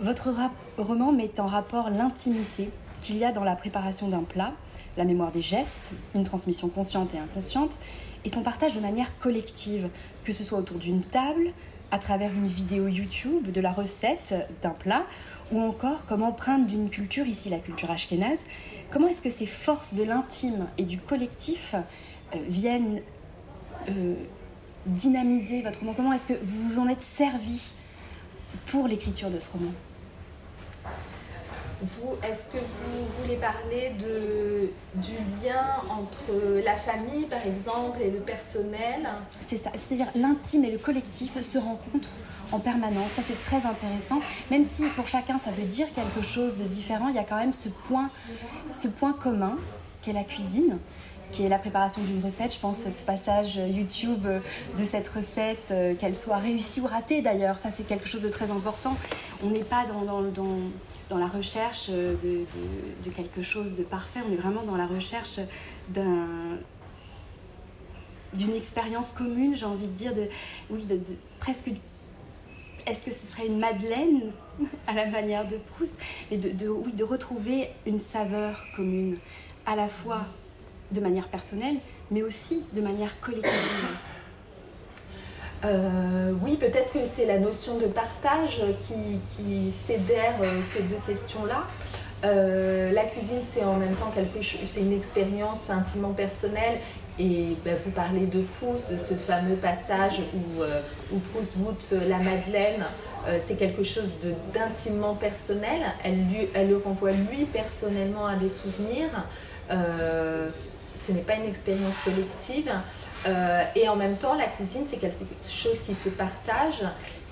Votre 0.00 0.30
roman 0.78 1.12
met 1.12 1.38
en 1.38 1.46
rapport 1.46 1.88
l'intimité 1.88 2.70
qu'il 3.00 3.18
y 3.18 3.24
a 3.24 3.30
dans 3.30 3.44
la 3.44 3.54
préparation 3.54 4.08
d'un 4.08 4.22
plat, 4.22 4.52
la 4.96 5.04
mémoire 5.04 5.32
des 5.32 5.42
gestes, 5.42 5.92
une 6.14 6.24
transmission 6.24 6.68
consciente 6.68 7.14
et 7.14 7.18
inconsciente, 7.18 7.78
et 8.24 8.28
son 8.28 8.42
partage 8.42 8.74
de 8.74 8.80
manière 8.80 9.18
collective, 9.18 9.88
que 10.24 10.32
ce 10.32 10.44
soit 10.44 10.58
autour 10.58 10.78
d'une 10.78 11.02
table, 11.02 11.52
à 11.90 11.98
travers 11.98 12.32
une 12.32 12.46
vidéo 12.46 12.88
YouTube 12.88 13.50
de 13.50 13.60
la 13.60 13.72
recette 13.72 14.34
d'un 14.62 14.70
plat, 14.70 15.04
ou 15.52 15.60
encore 15.60 16.06
comme 16.06 16.22
empreinte 16.22 16.66
d'une 16.66 16.88
culture, 16.88 17.26
ici 17.26 17.50
la 17.50 17.58
culture 17.58 17.90
ashkénaze, 17.90 18.40
comment 18.90 19.08
est-ce 19.08 19.20
que 19.20 19.30
ces 19.30 19.46
forces 19.46 19.94
de 19.94 20.02
l'intime 20.02 20.66
et 20.78 20.84
du 20.84 20.98
collectif 20.98 21.74
euh, 21.74 22.38
viennent 22.48 23.00
euh, 23.90 24.14
dynamiser 24.86 25.62
votre 25.62 25.80
roman? 25.80 25.92
Comment 25.94 26.12
est-ce 26.12 26.26
que 26.26 26.38
vous 26.42 26.68
vous 26.68 26.78
en 26.78 26.88
êtes 26.88 27.02
servi 27.02 27.74
pour 28.66 28.88
l'écriture 28.88 29.30
de 29.30 29.38
ce 29.38 29.50
roman? 29.52 29.70
Vous, 31.82 32.16
est-ce 32.22 32.46
que 32.46 32.58
vous 32.58 33.20
voulez 33.20 33.36
parler 33.36 33.92
de, 33.98 34.70
du 34.94 35.16
lien 35.42 35.64
entre 35.90 36.62
la 36.64 36.76
famille, 36.76 37.26
par 37.26 37.44
exemple, 37.46 38.00
et 38.00 38.10
le 38.10 38.20
personnel? 38.20 39.08
C'est 39.40 39.56
ça, 39.56 39.70
c'est-à-dire 39.74 40.06
l'intime 40.14 40.64
et 40.64 40.70
le 40.70 40.78
collectif 40.78 41.40
se 41.40 41.58
rencontrent 41.58 42.10
en 42.52 42.60
permanence. 42.60 43.12
Ça, 43.12 43.22
c'est 43.22 43.40
très 43.40 43.66
intéressant. 43.66 44.18
Même 44.50 44.64
si 44.64 44.84
pour 44.96 45.06
chacun, 45.06 45.38
ça 45.38 45.50
veut 45.50 45.64
dire 45.64 45.86
quelque 45.92 46.22
chose 46.22 46.56
de 46.56 46.64
différent, 46.64 47.08
il 47.08 47.16
y 47.16 47.18
a 47.18 47.24
quand 47.24 47.38
même 47.38 47.52
ce 47.52 47.68
point, 47.68 48.10
ce 48.72 48.88
point 48.88 49.12
commun 49.12 49.56
qu'est 50.02 50.12
la 50.12 50.24
cuisine 50.24 50.78
qui 51.32 51.44
est 51.44 51.48
la 51.48 51.58
préparation 51.58 52.02
d'une 52.02 52.22
recette. 52.22 52.54
Je 52.54 52.60
pense 52.60 52.86
à 52.86 52.90
ce 52.90 53.02
passage 53.02 53.56
YouTube 53.56 54.26
de 54.26 54.84
cette 54.84 55.08
recette, 55.08 55.70
euh, 55.70 55.94
qu'elle 55.94 56.14
soit 56.14 56.36
réussie 56.36 56.80
ou 56.80 56.86
ratée 56.86 57.22
d'ailleurs. 57.22 57.58
Ça, 57.58 57.70
c'est 57.70 57.84
quelque 57.86 58.06
chose 58.06 58.22
de 58.22 58.28
très 58.28 58.50
important. 58.50 58.96
On 59.42 59.48
n'est 59.48 59.64
pas 59.64 59.84
dans, 59.86 61.18
la 61.18 61.26
recherche 61.26 61.90
de, 61.90 62.44
quelque 63.16 63.42
chose 63.42 63.74
de 63.74 63.82
parfait. 63.82 64.20
On 64.28 64.32
est 64.32 64.36
vraiment 64.36 64.62
dans 64.62 64.76
la 64.76 64.86
recherche 64.86 65.40
d'un 65.88 66.26
d'une 68.34 68.54
expérience 68.54 69.12
commune, 69.12 69.54
j'ai 69.54 69.66
envie 69.66 69.88
de 69.88 69.92
dire, 69.92 70.14
de, 70.14 70.26
oui, 70.70 70.82
de, 70.84 70.98
presque 71.38 71.70
est-ce 72.86 73.04
que 73.04 73.10
ce 73.10 73.26
serait 73.26 73.46
une 73.46 73.58
madeleine 73.58 74.32
à 74.86 74.94
la 74.94 75.06
manière 75.06 75.46
de 75.46 75.56
Proust 75.56 76.00
Mais 76.30 76.38
de, 76.38 76.48
de, 76.48 76.66
oui, 76.66 76.94
de 76.94 77.04
retrouver 77.04 77.68
une 77.86 78.00
saveur 78.00 78.64
commune, 78.74 79.18
à 79.66 79.76
la 79.76 79.86
fois 79.86 80.24
de 80.92 81.00
manière 81.00 81.28
personnelle, 81.28 81.76
mais 82.10 82.22
aussi 82.22 82.62
de 82.72 82.80
manière 82.80 83.18
collective 83.20 83.52
euh, 85.64 86.32
oui, 86.42 86.56
peut-être 86.56 86.92
que 86.92 87.06
c'est 87.06 87.26
la 87.26 87.38
notion 87.38 87.78
de 87.78 87.86
partage 87.86 88.60
qui, 88.78 89.72
fédère 89.86 90.34
euh, 90.42 90.60
ces 90.62 90.82
deux 90.82 90.98
questions-là. 91.06 91.64
Euh, 92.24 92.90
la 92.90 93.04
cuisine, 93.04 93.40
c'est 93.42 93.64
en 93.64 93.76
même 93.76 93.94
temps 93.94 94.10
quelque 94.14 94.42
chose, 94.42 94.60
c'est 94.66 94.80
une 94.80 94.92
expérience 94.92 95.70
intimement 95.70 96.12
personnelle. 96.12 96.78
Et 97.18 97.56
ben, 97.64 97.76
vous 97.84 97.90
parlez 97.90 98.26
de 98.26 98.42
Proust, 98.42 98.94
de 98.94 98.98
ce 98.98 99.14
fameux 99.14 99.56
passage 99.56 100.20
où, 100.34 100.62
où 101.14 101.18
Proust 101.32 101.56
la 101.92 102.16
Madeleine. 102.16 102.82
c'est 103.38 103.56
quelque 103.56 103.84
chose 103.84 104.16
d'intimement 104.54 105.14
personnel. 105.14 105.82
Elle, 106.04 106.26
lui, 106.28 106.48
elle 106.54 106.70
le 106.70 106.78
renvoie 106.78 107.12
lui 107.12 107.44
personnellement 107.44 108.26
à 108.26 108.36
des 108.36 108.48
souvenirs 108.48 109.10
ce 110.94 111.12
n'est 111.12 111.22
pas 111.22 111.34
une 111.34 111.46
expérience 111.46 111.98
collective. 112.00 112.72
Euh, 113.26 113.62
et 113.76 113.88
en 113.88 113.96
même 113.96 114.16
temps, 114.16 114.34
la 114.34 114.46
cuisine, 114.46 114.82
c'est 114.86 114.98
quelque 114.98 115.24
chose 115.40 115.80
qui 115.80 115.94
se 115.94 116.08
partage. 116.08 116.82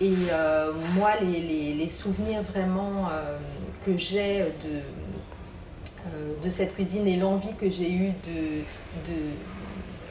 Et 0.00 0.12
euh, 0.30 0.72
moi, 0.94 1.12
les, 1.20 1.74
les, 1.74 1.88
souvenirs 1.88 2.42
vraiment 2.42 3.08
euh, 3.10 3.36
que 3.84 3.96
j'ai 3.96 4.46
de, 4.64 4.82
de 6.42 6.48
cette 6.48 6.74
cuisine 6.74 7.06
et 7.06 7.16
l'envie 7.16 7.54
que 7.54 7.68
j'ai 7.68 7.92
eue 7.92 8.12
de, 8.26 8.60
de, 9.10 9.18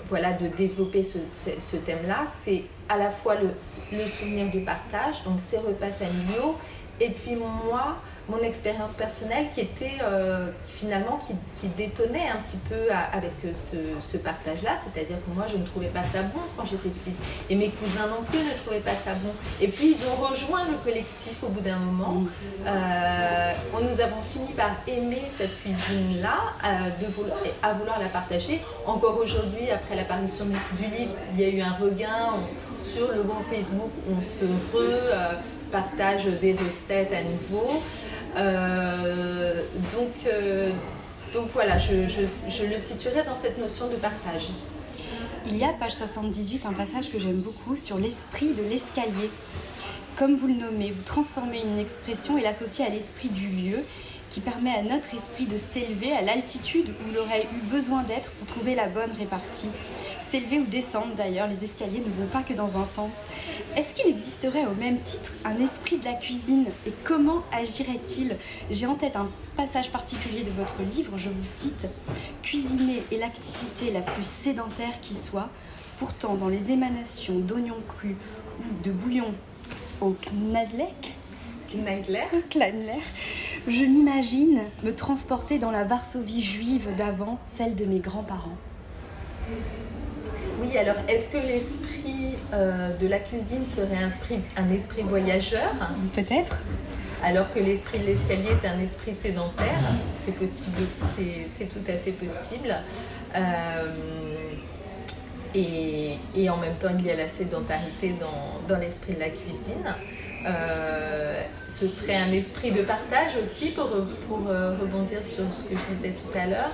voilà, 0.08 0.34
de 0.34 0.48
développer 0.48 1.04
ce, 1.04 1.20
ce 1.32 1.78
thème-là, 1.78 2.26
c'est 2.28 2.64
à 2.88 2.98
la 2.98 3.10
fois 3.10 3.36
le, 3.36 3.50
le 3.92 4.06
souvenir 4.06 4.50
du 4.50 4.60
partage, 4.62 5.24
donc 5.24 5.40
ces 5.40 5.58
repas 5.58 5.90
familiaux, 5.90 6.56
et 7.00 7.10
puis 7.10 7.36
moi, 7.36 7.98
mon 8.30 8.42
expérience 8.44 8.94
personnelle 8.94 9.48
qui 9.54 9.62
était 9.62 9.98
euh, 10.04 10.52
finalement 10.64 11.18
qui, 11.18 11.34
qui, 11.60 11.68
détonnait 11.70 12.30
un 12.30 12.38
petit 12.38 12.58
peu 12.70 12.92
avec 12.92 13.32
euh, 13.46 13.54
ce, 13.54 13.78
ce 14.00 14.18
partage-là, 14.18 14.72
c'est-à-dire 14.76 15.18
que 15.18 15.34
moi 15.34 15.46
je 15.48 15.58
ne 15.58 15.66
trouvais 15.66 15.88
pas 15.88 16.04
ça 16.04 16.22
bon 16.22 16.40
quand 16.56 16.66
j'étais 16.66 16.90
petite 16.90 17.16
et 17.50 17.56
mes 17.56 17.70
cousins 17.70 18.08
non 18.08 18.24
plus 18.24 18.40
ne 18.40 18.54
trouvaient 18.64 18.80
pas 18.80 18.96
ça 18.96 19.14
bon. 19.16 19.32
Et 19.62 19.68
puis 19.68 19.96
ils 19.96 20.06
ont 20.08 20.16
rejoint 20.16 20.66
le 20.70 20.78
collectif 20.78 21.44
au 21.44 21.48
bout 21.48 21.62
d'un 21.62 21.78
moment. 21.78 22.24
Euh, 22.66 23.52
nous 23.82 24.02
avons 24.02 24.22
fini 24.22 24.54
par 24.54 24.72
aimer 24.88 25.22
cette 25.32 25.60
cuisine-là, 25.62 26.38
de 27.02 27.08
vouloir, 27.08 27.38
à 27.64 27.74
vouloir 27.74 28.00
la 28.00 28.08
partager. 28.08 28.62
Encore 28.86 29.18
aujourd'hui, 29.18 29.70
après 29.72 29.96
l'apparition 29.96 30.46
du, 30.46 30.84
livre, 30.86 31.14
il 31.34 31.42
y 31.42 31.46
a 31.46 31.50
eu 31.50 31.62
un 31.62 31.74
regain 31.74 32.36
sur 32.76 33.12
le 33.12 33.24
groupe 33.24 33.46
Facebook, 33.50 33.92
on 34.10 34.22
se 34.22 34.46
re 34.46 35.38
partage 35.72 36.26
des 36.26 36.54
recettes 36.54 37.14
à 37.14 37.24
nouveau. 37.24 37.82
Euh, 38.36 39.62
donc, 39.94 40.14
euh, 40.28 40.70
donc 41.34 41.50
voilà, 41.54 41.78
je, 41.78 42.08
je, 42.08 42.66
le 42.66 42.80
situerai 42.80 43.24
dans 43.24 43.36
cette 43.36 43.58
notion 43.58 43.88
de 43.88 43.96
partage. 43.96 44.50
Il 45.48 45.58
y 45.58 45.64
a, 45.64 45.70
page 45.70 45.96
78, 45.96 46.66
un 46.66 46.74
passage 46.74 47.12
que 47.12 47.20
j'aime 47.20 47.42
beaucoup 47.42 47.76
sur 47.76 47.98
l'esprit 47.98 48.54
de 48.54 48.62
l'escalier. 48.64 49.30
Comme 50.18 50.36
vous 50.36 50.48
le 50.48 50.54
nommez, 50.54 50.92
vous 50.92 51.04
transformez 51.04 51.62
une 51.62 51.80
expression 51.80 52.38
et 52.38 52.42
l'associez 52.42 52.86
à 52.86 52.90
l'esprit 52.90 53.30
du 53.30 53.48
lieu 53.48 53.80
qui 54.30 54.40
permet 54.40 54.74
à 54.74 54.84
notre 54.84 55.14
esprit 55.14 55.46
de 55.46 55.58
s'élever 55.58 56.12
à 56.14 56.22
l'altitude 56.22 56.90
où 56.90 57.10
il 57.10 57.18
aurait 57.18 57.44
eu 57.44 57.62
besoin 57.72 58.04
d'être 58.04 58.32
pour 58.32 58.48
trouver 58.48 58.76
la 58.76 58.88
bonne 58.88 59.12
répartie. 59.18 59.70
S'élever 60.22 60.60
ou 60.60 60.66
descendre 60.66 61.16
d'ailleurs, 61.16 61.48
les 61.48 61.64
escaliers 61.64 62.00
ne 62.00 62.22
vont 62.22 62.30
pas 62.32 62.44
que 62.44 62.54
dans 62.54 62.78
un 62.78 62.86
sens. 62.86 63.12
Est-ce 63.76 63.96
qu'il 63.96 64.10
existerait 64.10 64.66
au 64.66 64.74
même 64.80 65.00
titre 65.00 65.34
un 65.46 65.58
esprit 65.60 65.98
de 65.98 66.06
la 66.06 66.14
cuisine 66.14 66.66
et 66.86 66.94
comment 67.04 67.44
agirait-il? 67.52 68.36
J'ai 68.70 68.86
en 68.86 68.96
tête 68.96 69.16
un 69.16 69.30
passage 69.56 69.92
particulier 69.92 70.44
de 70.44 70.52
votre 70.52 70.82
livre, 70.96 71.18
je 71.18 71.30
vous 71.30 71.48
cite 71.48 71.88
Cuisiner 72.44 73.04
est 73.12 73.18
l'activité 73.18 73.92
la 73.92 74.02
plus 74.02 74.26
sédentaire 74.26 75.02
qui 75.02 75.16
soit, 75.16 75.50
pourtant 75.98 76.36
dans 76.36 76.50
les 76.50 76.72
émanations 76.72 77.40
d'oignons 77.40 77.82
crus 77.88 78.16
ou 78.60 78.84
de 78.84 78.92
bouillon 78.92 79.34
au 80.02 80.16
knadlek, 80.32 81.14
Knadler. 81.72 82.26
Je 83.70 83.86
m'imagine 83.86 84.62
me 84.84 84.96
transporter 84.96 85.60
dans 85.60 85.70
la 85.70 85.84
Varsovie 85.84 86.42
juive 86.42 86.88
d'avant, 86.98 87.38
celle 87.46 87.76
de 87.76 87.86
mes 87.86 88.00
grands-parents. 88.00 88.58
Oui, 90.60 90.76
alors 90.76 90.96
est-ce 91.08 91.30
que 91.30 91.38
l'esprit 91.38 92.34
euh, 92.52 92.98
de 92.98 93.06
la 93.06 93.20
cuisine 93.20 93.68
serait 93.68 94.04
un 94.04 94.08
esprit, 94.08 94.40
un 94.58 94.72
esprit 94.72 95.04
voyageur? 95.04 95.72
Peut-être. 96.16 96.64
Alors 97.24 97.54
que 97.54 97.60
l'esprit 97.60 98.00
de 98.00 98.06
l'escalier 98.06 98.50
est 98.64 98.68
un 98.68 98.80
esprit 98.80 99.14
sédentaire, 99.14 99.80
c'est 100.26 100.34
possible, 100.34 100.88
c'est 101.16 101.70
tout 101.70 101.86
à 101.88 101.94
fait 101.94 102.14
possible. 102.14 102.76
Euh, 103.36 104.36
et, 105.56 106.50
en 106.50 106.58
même 106.58 106.76
temps, 106.76 106.90
il 106.98 107.06
y 107.06 107.12
a 107.12 107.16
la 107.16 107.30
sédentarité 107.30 108.14
dans, 108.68 108.78
l'esprit 108.78 109.14
de 109.14 109.20
la 109.20 109.30
cuisine. 109.30 109.96
Euh, 110.46 111.42
ce 111.68 111.88
serait 111.88 112.16
un 112.16 112.32
esprit 112.32 112.72
de 112.72 112.82
partage 112.82 113.34
aussi 113.42 113.72
pour, 113.72 113.90
pour 114.28 114.48
euh, 114.48 114.78
rebondir 114.80 115.22
sur 115.22 115.54
ce 115.54 115.64
que 115.64 115.76
je 115.76 115.94
disais 115.94 116.12
tout 116.12 116.38
à 116.38 116.46
l'heure 116.46 116.72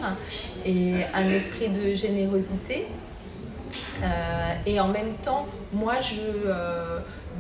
et 0.64 0.94
un 1.16 1.28
esprit 1.30 1.70
de 1.70 1.96
générosité. 1.96 2.86
Euh, 4.04 4.54
et 4.66 4.80
en 4.80 4.90
même 4.90 5.14
temps, 5.24 5.48
moi, 5.74 5.96
je, 6.00 6.16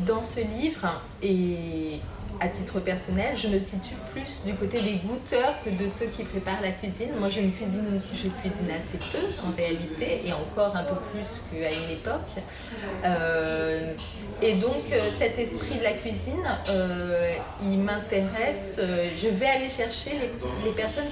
dans 0.06 0.24
ce 0.24 0.40
livre, 0.60 1.02
et 1.22 2.00
à 2.40 2.48
titre 2.48 2.80
personnel, 2.80 3.36
je 3.36 3.48
me 3.48 3.60
situe 3.60 3.96
plus 4.12 4.44
du 4.46 4.54
côté 4.56 4.82
des 4.82 4.96
goûteurs 5.06 5.56
que 5.64 5.70
de 5.70 5.88
ceux 5.88 6.08
qui 6.08 6.24
préparent 6.24 6.62
la 6.62 6.72
cuisine. 6.72 7.10
Moi, 7.20 7.30
je 7.30 7.42
cuisine, 7.42 8.02
je 8.14 8.28
cuisine 8.30 8.70
assez 8.72 8.98
peu 8.98 9.24
en 9.46 9.56
réalité, 9.56 10.22
et 10.26 10.34
encore 10.34 10.76
un 10.76 10.84
peu 10.84 10.96
plus 11.12 11.46
qu'à 11.50 11.70
une 11.70 11.92
époque. 11.92 12.44
Euh, 13.04 13.94
et 14.42 14.56
donc, 14.56 14.84
euh, 14.92 15.00
cet 15.18 15.40
esprit 15.40 15.78
de 15.78 15.84
la 15.84 15.94
cuisine, 15.94 16.44
euh, 16.70 17.36
il 17.64 17.80
m'intéresse. 17.80 18.80
je 18.80 19.28
vais 19.28 19.48
aller 19.48 19.70
chercher 19.70 20.12
les, 20.20 20.72
personnes 20.72 21.06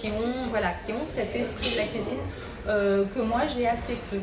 qui, 0.00 0.08
ont 0.08 1.04
cet 1.04 1.34
esprit 1.36 1.72
de 1.72 1.76
la 1.76 1.84
cuisine 1.84 3.14
que 3.14 3.20
moi 3.20 3.42
j'ai 3.46 3.66
assez 3.66 3.96
peu. 4.10 4.18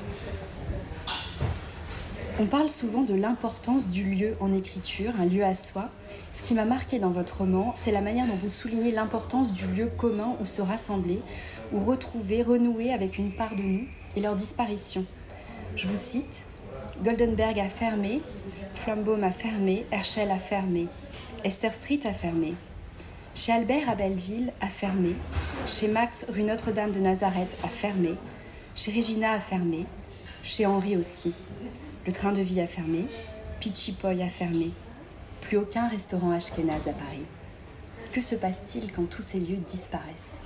On 2.40 2.46
parle 2.46 2.70
souvent 2.70 3.02
de 3.02 3.16
l'importance 3.16 3.90
du 3.90 4.04
lieu 4.04 4.36
en 4.40 4.54
écriture, 4.54 5.12
un 5.20 5.26
lieu 5.26 5.44
à 5.44 5.56
soi. 5.56 5.90
Ce 6.38 6.44
qui 6.44 6.54
m'a 6.54 6.66
marqué 6.66 7.00
dans 7.00 7.10
votre 7.10 7.40
roman, 7.40 7.74
c'est 7.76 7.92
la 7.92 8.00
manière 8.00 8.28
dont 8.28 8.36
vous 8.36 8.48
soulignez 8.48 8.92
l'importance 8.92 9.52
du 9.52 9.66
lieu 9.66 9.88
commun 9.88 10.36
où 10.40 10.46
se 10.46 10.62
rassembler, 10.62 11.20
où 11.74 11.80
retrouver, 11.80 12.44
renouer 12.44 12.94
avec 12.94 13.18
une 13.18 13.32
part 13.32 13.56
de 13.56 13.64
nous 13.64 13.88
et 14.16 14.22
leur 14.22 14.36
disparition. 14.36 15.04
Je 15.76 15.88
vous 15.88 15.98
cite 15.98 16.46
Goldenberg 17.02 17.60
a 17.60 17.70
fermé, 17.70 18.22
Flambaum 18.76 19.24
a 19.24 19.32
fermé, 19.32 19.88
Herschel 19.92 20.30
a 20.30 20.38
fermé, 20.38 20.86
Esther 21.44 21.74
Street 21.74 22.02
a 22.06 22.14
fermé. 22.14 22.54
Chez 23.34 23.52
Albert 23.52 23.90
à 23.90 23.96
Belleville 23.96 24.54
a 24.62 24.68
fermé, 24.68 25.16
chez 25.68 25.88
Max 25.88 26.28
rue 26.30 26.44
Notre-Dame 26.44 26.92
de 26.92 27.00
Nazareth 27.00 27.58
a 27.64 27.68
fermé, 27.68 28.14
chez 28.76 28.92
Regina 28.92 29.32
a 29.32 29.40
fermé, 29.40 29.88
chez 30.44 30.68
Henri 30.68 30.98
aussi. 30.98 31.34
Le 32.06 32.14
train 32.14 32.32
de 32.32 32.42
vie 32.42 32.62
a 32.62 32.68
fermé, 32.68 33.06
Pichipoy 33.60 34.22
a 34.22 34.30
fermé. 34.30 34.70
Plus 35.42 35.58
aucun 35.58 35.88
restaurant 35.88 36.32
ashkénaze 36.32 36.88
à 36.88 36.94
Paris. 36.94 37.26
Que 38.12 38.22
se 38.22 38.36
passe-t-il 38.36 38.92
quand 38.92 39.10
tous 39.10 39.22
ces 39.22 39.40
lieux 39.40 39.58
disparaissent 39.68 40.40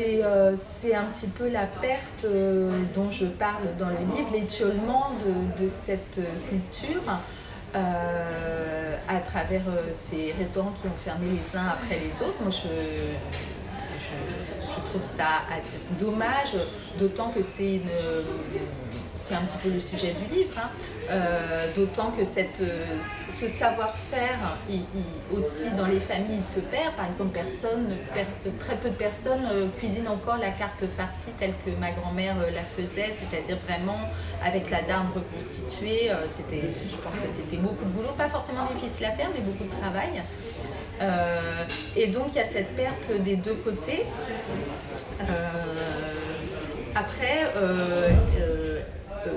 euh, 0.00 0.54
c'est 0.56 0.94
un 0.94 1.04
petit 1.04 1.26
peu 1.26 1.48
la 1.48 1.66
perte 1.66 2.24
euh, 2.24 2.70
dont 2.94 3.10
je 3.10 3.26
parle 3.26 3.76
dans 3.78 3.88
le 3.88 3.98
livre, 4.16 4.30
l'étiolement 4.32 5.10
de, 5.58 5.68
cette 5.68 6.20
culture 6.48 7.02
euh, 7.74 8.96
à 9.08 9.20
travers 9.20 9.62
ces 9.92 10.34
restaurants 10.38 10.72
qui 10.80 10.88
ont 10.88 10.98
fermé 10.98 11.26
les 11.26 11.58
uns 11.58 11.66
après 11.66 11.98
les 11.98 12.12
autres. 12.26 12.40
Moi, 12.40 12.50
je, 12.50 12.68
je 14.62 14.90
trouve 14.90 15.02
ça 15.02 15.42
dommage, 15.98 16.56
d'autant 16.98 17.30
que 17.30 17.42
c'est 17.42 17.76
une 17.76 17.90
c'est 19.20 19.34
un 19.34 19.42
petit 19.42 19.58
peu 19.58 19.70
le 19.70 19.80
sujet 19.80 20.14
du 20.14 20.34
livre, 20.34 20.54
hein. 20.56 20.70
euh, 21.10 21.66
d'autant 21.76 22.10
que 22.10 22.24
cette, 22.24 22.60
euh, 22.60 23.00
ce 23.30 23.46
savoir-faire 23.46 24.38
aussi 25.32 25.70
dans 25.76 25.86
les 25.86 26.00
familles 26.00 26.42
se 26.42 26.60
perd. 26.60 26.94
Par 26.96 27.06
exemple, 27.06 27.30
personne, 27.30 27.96
très 28.58 28.76
peu 28.76 28.88
de 28.88 28.94
personnes 28.94 29.46
euh, 29.52 29.68
cuisinent 29.78 30.08
encore 30.08 30.38
la 30.38 30.50
carpe 30.50 30.84
farcie 30.96 31.32
telle 31.38 31.52
que 31.64 31.70
ma 31.78 31.92
grand-mère 31.92 32.36
la 32.38 32.62
faisait, 32.62 33.10
c'est-à-dire 33.10 33.58
vraiment 33.68 33.98
avec 34.44 34.70
la 34.70 34.82
dame 34.82 35.08
reconstituée. 35.14 36.10
je 36.10 36.96
pense 36.96 37.14
que 37.14 37.28
c'était 37.28 37.58
beaucoup 37.58 37.84
de 37.84 37.90
boulot, 37.90 38.12
pas 38.16 38.28
forcément 38.28 38.66
difficile 38.74 39.06
à 39.06 39.12
faire, 39.12 39.28
mais 39.34 39.40
beaucoup 39.40 39.64
de 39.64 39.80
travail. 39.80 40.22
et 41.96 42.06
donc 42.08 42.26
il 42.30 42.36
y 42.36 42.40
a 42.40 42.44
cette 42.44 42.74
perte 42.74 43.10
des 43.22 43.36
deux 43.36 43.56
côtés. 43.56 44.04
après, 46.94 47.46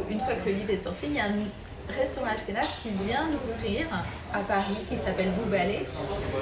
une 0.09 0.19
fois 0.19 0.33
que 0.35 0.49
le 0.49 0.55
livre 0.55 0.71
est 0.71 0.77
sorti, 0.77 1.07
il 1.07 1.15
y 1.15 1.19
a 1.19 1.25
un 1.25 1.45
restaurant 1.89 2.27
ashkenaz 2.27 2.67
qui 2.81 2.89
vient 3.05 3.27
d'ouvrir 3.27 3.87
à 4.33 4.39
Paris 4.39 4.77
qui 4.89 4.97
s'appelle 4.97 5.31
Boubalé 5.31 5.85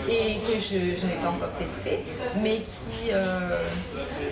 et 0.08 0.40
que 0.42 0.60
je, 0.60 1.06
n'ai 1.06 1.16
pas 1.16 1.30
encore 1.30 1.52
testé 1.58 2.06
mais 2.42 2.58
qui, 2.60 3.12
euh, 3.12 3.66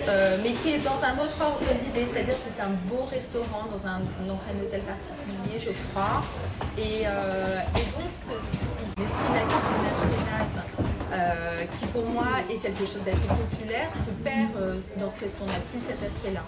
euh, 0.07 0.37
mais 0.43 0.53
qui 0.53 0.73
est 0.73 0.79
dans 0.79 1.03
un 1.03 1.13
autre 1.13 1.41
ordre 1.41 1.65
d'idée 1.83 2.05
c'est-à-dire 2.05 2.35
c'est 2.37 2.61
un 2.61 2.69
beau 2.87 3.03
restaurant 3.09 3.65
dans 3.71 3.87
un, 3.87 4.01
ancien 4.31 4.53
hôtel 4.61 4.81
particulier 4.81 5.59
je 5.59 5.71
crois. 5.91 6.23
Et, 6.77 7.05
donc 7.05 8.03
l'esprit 8.97 9.27
de 9.29 9.33
la 9.33 9.41
cuisine 9.41 9.89
qui 11.79 11.85
pour 11.87 12.05
moi 12.05 12.27
est 12.49 12.57
quelque 12.57 12.85
chose 12.85 13.01
d'assez 13.05 13.27
populaire 13.27 13.91
se 13.91 14.11
perd 14.23 14.51
dans 14.97 15.09
ce 15.09 15.21
restaurant, 15.21 15.49
on 15.49 15.53
n'a 15.53 15.59
plus 15.71 15.79
cet 15.79 16.03
aspect 16.03 16.31
là 16.31 16.43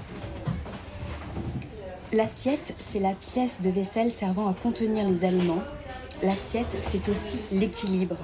L'assiette, 2.14 2.76
c'est 2.80 3.00
la 3.00 3.14
pièce 3.14 3.62
de 3.62 3.70
vaisselle 3.70 4.12
servant 4.12 4.50
à 4.50 4.54
contenir 4.54 5.08
les 5.08 5.24
aliments. 5.24 5.64
L'assiette, 6.22 6.78
c'est 6.84 7.08
aussi 7.08 7.40
l'équilibre. 7.54 8.18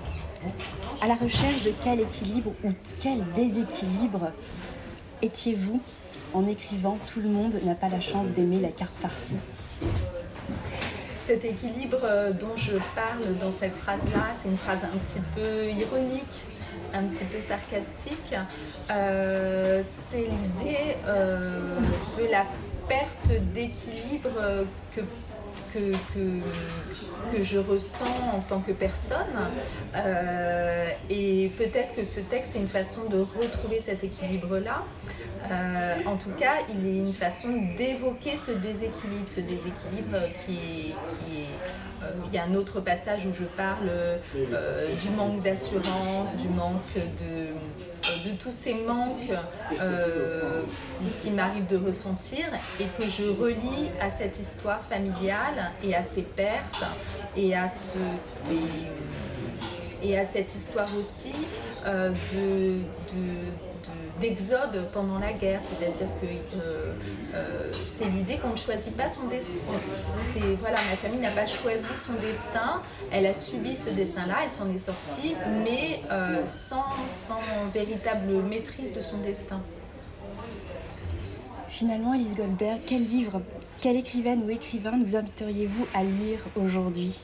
À 1.01 1.08
la 1.08 1.15
recherche 1.15 1.63
de 1.63 1.72
quel 1.82 2.01
équilibre 2.01 2.51
ou 2.65 2.72
quel 3.00 3.24
déséquilibre 3.34 4.32
étiez-vous 5.22 5.79
en 6.34 6.46
écrivant 6.50 6.98
Tout 7.08 7.22
le 7.22 7.29
monde 7.29 7.56
n'a 7.63 7.75
pas 7.75 7.88
la 7.88 8.01
chance 8.01 8.27
d'aimer 8.27 8.60
la 8.60 8.72
carte 8.72 8.96
farcie 9.01 9.38
cet 11.27 11.44
équilibre 11.44 12.00
euh, 12.03 12.32
dont 12.32 12.56
je 12.56 12.77
parle 12.96 13.38
dans 13.41 13.51
cette 13.51 13.75
phrase-là, 13.75 14.27
c'est 14.41 14.48
une 14.48 14.58
phrase 14.58 14.79
un 14.86 14.98
petit 14.98 15.19
peu 15.36 15.69
ironique, 15.78 16.23
un 16.93 17.04
petit 17.04 17.26
peu 17.26 17.41
sarcastique. 17.41 18.34
Euh, 18.89 19.82
c'est 19.84 20.21
l'idée 20.21 20.95
euh, 21.06 21.60
de 22.17 22.32
la 22.32 22.45
perte 22.88 23.32
d'équilibre 23.54 24.30
que, 24.95 25.02
que, 25.74 25.91
que, 26.13 27.43
je 27.43 27.58
ressens 27.58 28.06
en 28.34 28.39
tant 28.39 28.60
que 28.62 28.72
personne. 28.72 29.17
Euh, 29.96 30.89
et 31.10 31.52
peut-être 31.58 31.96
que 31.96 32.04
ce 32.04 32.20
texte 32.20 32.56
est 32.56 32.60
une 32.60 32.67
façon 32.67 33.06
de 33.10 33.20
retrouver 33.20 33.80
cet 33.80 34.04
équilibre-là. 34.04 34.84
Euh, 35.52 35.96
en 36.06 36.17
tout 36.17 36.32
cas, 36.38 36.56
il 36.70 36.88
est 36.88 36.98
une 36.98 37.13
façon 37.13 37.50
d'évoquer 37.78 38.38
ce 38.38 38.52
déséquilibre, 38.52 39.28
ce 39.28 39.41
déséquilibre 39.41 40.17
qui 40.46 40.54
est, 40.54 40.91
qui 40.91 41.46
euh, 42.04 42.10
il 42.28 42.34
y 42.34 42.38
a 42.38 42.43
un 42.43 42.56
autre 42.56 42.80
passage 42.82 43.26
où 43.26 43.34
je 43.34 43.46
parle 43.46 43.89
du 45.02 45.10
manque 45.12 45.41
d'assurance, 45.41 46.36
du 46.38 46.50
manque 46.50 46.96
de, 46.96 47.48
de 48.26 48.36
tous 48.36 48.52
ces 48.52 48.74
manques 48.74 49.32
euh, 49.80 50.62
qui, 51.22 51.32
m'arrivent 51.32 51.67
de 51.67 51.78
ressentir 51.78 52.46
et 52.80 52.86
que 52.98 53.10
je 53.10 53.30
relie 53.30 53.89
à 54.00 54.10
cette 54.10 54.39
histoire 54.39 54.82
familiale 54.82 55.46
et 55.83 55.95
à 55.95 56.03
ces 56.03 56.23
pertes 56.23 56.86
et 57.36 57.55
à, 57.55 57.67
ce, 57.67 57.97
et, 60.03 60.17
à 60.17 60.25
cette 60.25 60.53
histoire 60.55 60.89
aussi 60.97 61.33
de 61.86 62.79
d'exode 64.19 64.88
pendant 64.93 65.19
la 65.19 65.33
guerre, 65.33 65.62
c'est-à-dire 65.62 66.07
que 66.21 66.25
euh, 66.25 66.93
euh, 67.36 67.71
c'est 67.86 68.05
l'idée 68.05 68.38
qu'on 68.38 68.51
ne 68.51 68.57
choisit 68.57 68.95
pas 68.95 69.07
son 69.07 69.27
destin. 69.27 69.53
C'est 70.33 70.55
voilà, 70.60 70.77
ma 70.89 70.95
famille 70.95 71.19
n'a 71.19 71.31
pas 71.31 71.45
choisi 71.45 71.86
son 71.95 72.13
destin, 72.13 72.81
elle 73.12 73.25
a 73.25 73.33
subi 73.33 73.75
ce 73.75 73.89
destin-là, 73.91 74.38
elle 74.43 74.49
s'en 74.49 74.69
est 74.73 74.79
sortie, 74.79 75.36
mais 75.63 76.01
euh, 76.12 76.45
sans, 76.45 76.86
sans 77.10 77.41
véritable 77.73 78.31
maîtrise 78.49 78.93
de 78.93 79.01
son 79.01 79.17
destin. 79.19 79.60
Finalement, 81.67 82.13
Elise 82.13 82.36
Goldberg, 82.36 82.79
quel 82.86 83.05
livre, 83.05 83.41
quelle 83.81 83.97
écrivaine 83.97 84.43
ou 84.43 84.49
écrivain 84.49 84.93
nous 84.97 85.15
inviteriez-vous 85.15 85.87
à 85.93 86.03
lire 86.03 86.39
aujourd'hui? 86.55 87.23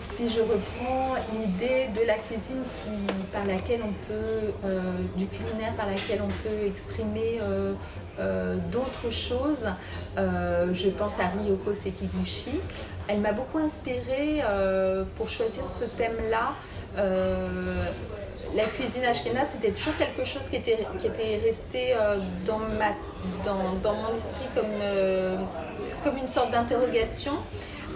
Si 0.00 0.30
je 0.30 0.40
reprends 0.40 1.14
l'idée 1.32 1.88
de 1.94 2.04
la 2.04 2.14
cuisine 2.14 2.64
qui, 2.82 3.12
par 3.32 3.46
laquelle 3.46 3.80
on 3.84 3.92
peut, 4.08 4.52
euh, 4.64 4.80
du 5.16 5.26
culinaire 5.26 5.74
par 5.76 5.86
laquelle 5.86 6.20
on 6.22 6.28
peut 6.28 6.66
exprimer 6.66 7.38
euh, 7.40 7.74
euh, 8.18 8.56
d'autres 8.72 9.12
choses, 9.12 9.66
je 10.16 10.88
pense 10.90 11.20
à 11.20 11.28
Ryoko 11.28 11.72
Sekiguchi. 11.72 12.60
Elle 13.06 13.20
m'a 13.20 13.32
beaucoup 13.32 13.58
inspirée 13.58 14.42
pour 15.16 15.28
choisir 15.28 15.68
ce 15.68 15.84
thème-là. 15.84 16.54
La 18.54 18.64
cuisine 18.64 19.04
ashkénaze, 19.04 19.48
c'était 19.54 19.72
toujours 19.72 19.96
quelque 19.96 20.24
chose 20.24 20.48
qui 20.48 20.56
était, 20.56 20.78
qui 20.98 21.06
était 21.06 21.40
resté 21.44 21.94
dans, 22.44 22.58
ma, 22.58 22.90
dans, 23.44 23.74
dans, 23.82 23.94
mon 23.94 24.16
esprit 24.16 24.46
comme, 24.54 24.64
comme 26.04 26.16
une 26.16 26.28
sorte 26.28 26.50
d'interrogation. 26.50 27.32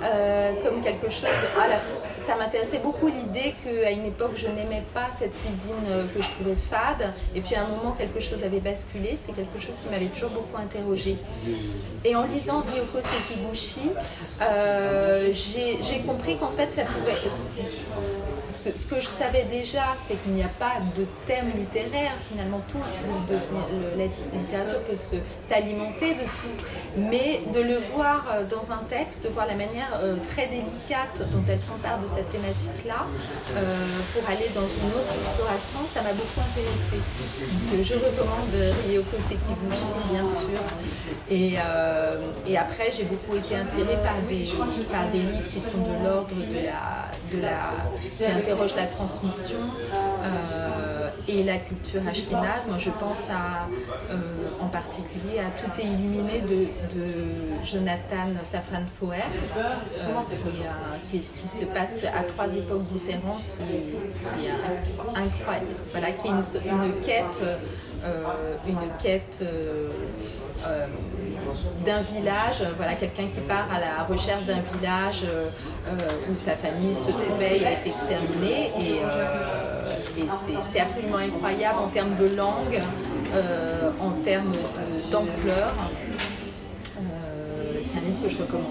Euh, 0.03 0.53
comme 0.65 0.83
quelque 0.83 1.09
chose. 1.09 1.31
Ça 2.19 2.35
m'intéressait 2.37 2.79
beaucoup 2.79 3.07
l'idée 3.09 3.55
qu'à 3.63 3.91
une 3.91 4.07
époque 4.07 4.33
je 4.35 4.49
n'aimais 4.49 4.83
pas 4.93 5.09
cette 5.17 5.33
cuisine 5.43 5.75
euh, 5.89 6.05
que 6.15 6.23
je 6.23 6.29
trouvais 6.31 6.57
fade, 6.57 7.13
et 7.35 7.41
puis 7.41 7.55
à 7.55 7.65
un 7.65 7.69
moment 7.69 7.93
quelque 7.93 8.19
chose 8.19 8.43
avait 8.43 8.61
basculé. 8.61 9.15
C'était 9.15 9.33
quelque 9.33 9.61
chose 9.65 9.77
qui 9.77 9.89
m'avait 9.91 10.07
toujours 10.07 10.31
beaucoup 10.31 10.57
interrogée. 10.57 11.19
Et 12.05 12.17
en 12.17 12.25
lisant 12.25 12.65
Ryoko 12.73 12.99
Sekiguchi, 12.99 13.91
euh, 14.41 15.33
j'ai 15.33 15.99
compris 16.01 16.37
qu'en 16.37 16.51
fait 16.51 16.69
ça 16.75 16.83
pouvait 16.83 17.13
ce, 18.63 18.87
que 18.87 19.01
je 19.01 19.07
savais 19.07 19.45
déjà, 19.51 19.97
c'est 19.99 20.23
qu'il 20.23 20.33
n'y 20.33 20.43
a 20.43 20.53
pas 20.59 20.75
de 20.97 21.07
thème 21.27 21.51
littéraire. 21.57 22.13
Finalement, 22.31 22.61
tout, 22.69 22.79
la 22.79 24.05
littérature 24.39 24.79
peut 24.79 24.97
s'alimenter 25.41 26.15
de 26.15 26.25
tout. 26.25 26.57
Mais 26.97 27.41
de 27.53 27.61
le 27.61 27.79
voir 27.79 28.27
euh, 28.31 28.45
dans 28.47 28.71
un 28.73 28.85
texte, 28.89 29.25
de 29.25 29.29
voir 29.29 29.47
la 29.47 29.55
manière 29.55 29.99
euh, 30.03 30.17
très 30.31 30.47
délicate 30.47 31.23
dont 31.33 31.43
elle 31.49 31.61
s'empare 31.61 32.01
de 32.01 32.09
cette 32.09 32.31
thématique-là, 32.31 33.07
euh, 33.57 33.63
pour 34.15 34.29
aller 34.29 34.49
dans 34.55 34.69
une 34.69 34.93
autre 34.95 35.13
exploration, 35.19 35.81
ça 35.89 36.03
m'a 36.03 36.13
beaucoup 36.13 36.41
intéressée. 36.41 37.03
je 37.83 37.95
recommande 37.95 38.55
Ryoko 38.87 39.17
Sekiguchi, 39.19 39.93
bien 40.11 40.25
sûr. 40.25 40.61
Et, 41.31 41.55
et 42.47 42.59
après, 42.59 42.93
j'ai 42.93 43.05
beaucoup 43.05 43.37
été 43.37 43.57
inspirée 43.57 43.99
par 44.03 44.17
des, 44.29 44.47
par 44.91 45.09
des 45.11 45.19
livres 45.19 45.49
qui 45.53 45.61
sont 45.61 45.79
de 45.79 46.05
l'ordre 46.05 46.35
de 46.35 46.67
la, 46.67 47.11
de 47.35 47.43
la 47.43 48.35
interroge 48.37 48.75
la 48.77 48.87
transmission. 48.87 49.59
Euh, 50.25 50.93
et 51.29 51.45
la 51.45 51.59
culture 51.59 52.01
ashkénaze. 52.09 52.67
Moi, 52.69 52.79
je 52.79 52.91
pense 52.91 53.31
à, 53.31 53.69
en 54.61 54.69
particulier 54.69 55.39
à 55.39 55.51
Tout 55.61 55.81
est 55.81 55.85
illuminé 55.85 56.41
de, 56.41 57.65
Jonathan 57.65 58.29
Safran 58.43 58.85
Foer, 58.99 59.23
qui, 61.05 61.19
qui, 61.21 61.49
se 61.49 61.65
passe 61.67 62.05
à 62.05 62.23
trois 62.25 62.53
époques 62.55 62.83
différentes, 62.93 63.43
qui, 63.59 64.47
est 64.47 65.21
incroyable, 65.21 65.67
voilà, 65.93 66.11
qui 66.11 66.27
est 66.27 66.31
une, 66.31 66.85
une 66.85 67.01
quête 67.01 67.41
euh, 67.43 67.57
une 68.67 68.77
quête 69.03 69.41
euh, 69.43 69.89
euh, 70.67 70.87
d'un 71.85 72.03
village, 72.03 72.63
voilà, 72.77 72.95
quelqu'un 72.95 73.25
qui 73.25 73.41
part 73.41 73.67
à 73.73 73.81
la 73.81 74.05
recherche 74.05 74.45
d'un 74.45 74.61
village 74.79 75.23
où 76.29 76.33
sa 76.33 76.53
famille 76.53 76.95
se 76.95 77.11
trouvait 77.11 77.59
et 77.59 77.67
a 77.67 77.73
été 77.73 77.91
exterminée. 77.91 78.71
Et, 78.81 79.01
c'est 80.71 80.81
absolument 80.81 81.17
incroyable 81.17 81.79
en 81.79 81.89
termes 81.89 82.15
de 82.17 82.37
langue, 82.37 82.81
en 84.01 84.11
termes 84.25 84.53
d'ampleur. 85.11 85.75
c'est 86.97 87.99
un 87.99 88.03
livre 88.03 88.23
que 88.23 88.29
je 88.29 88.37
recommande. 88.37 88.67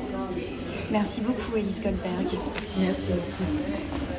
Merci 0.91 1.21
beaucoup, 1.21 1.55
Elise 1.55 1.81
Goldberg. 1.81 2.37
Merci 2.77 3.11
beaucoup. 3.13 4.10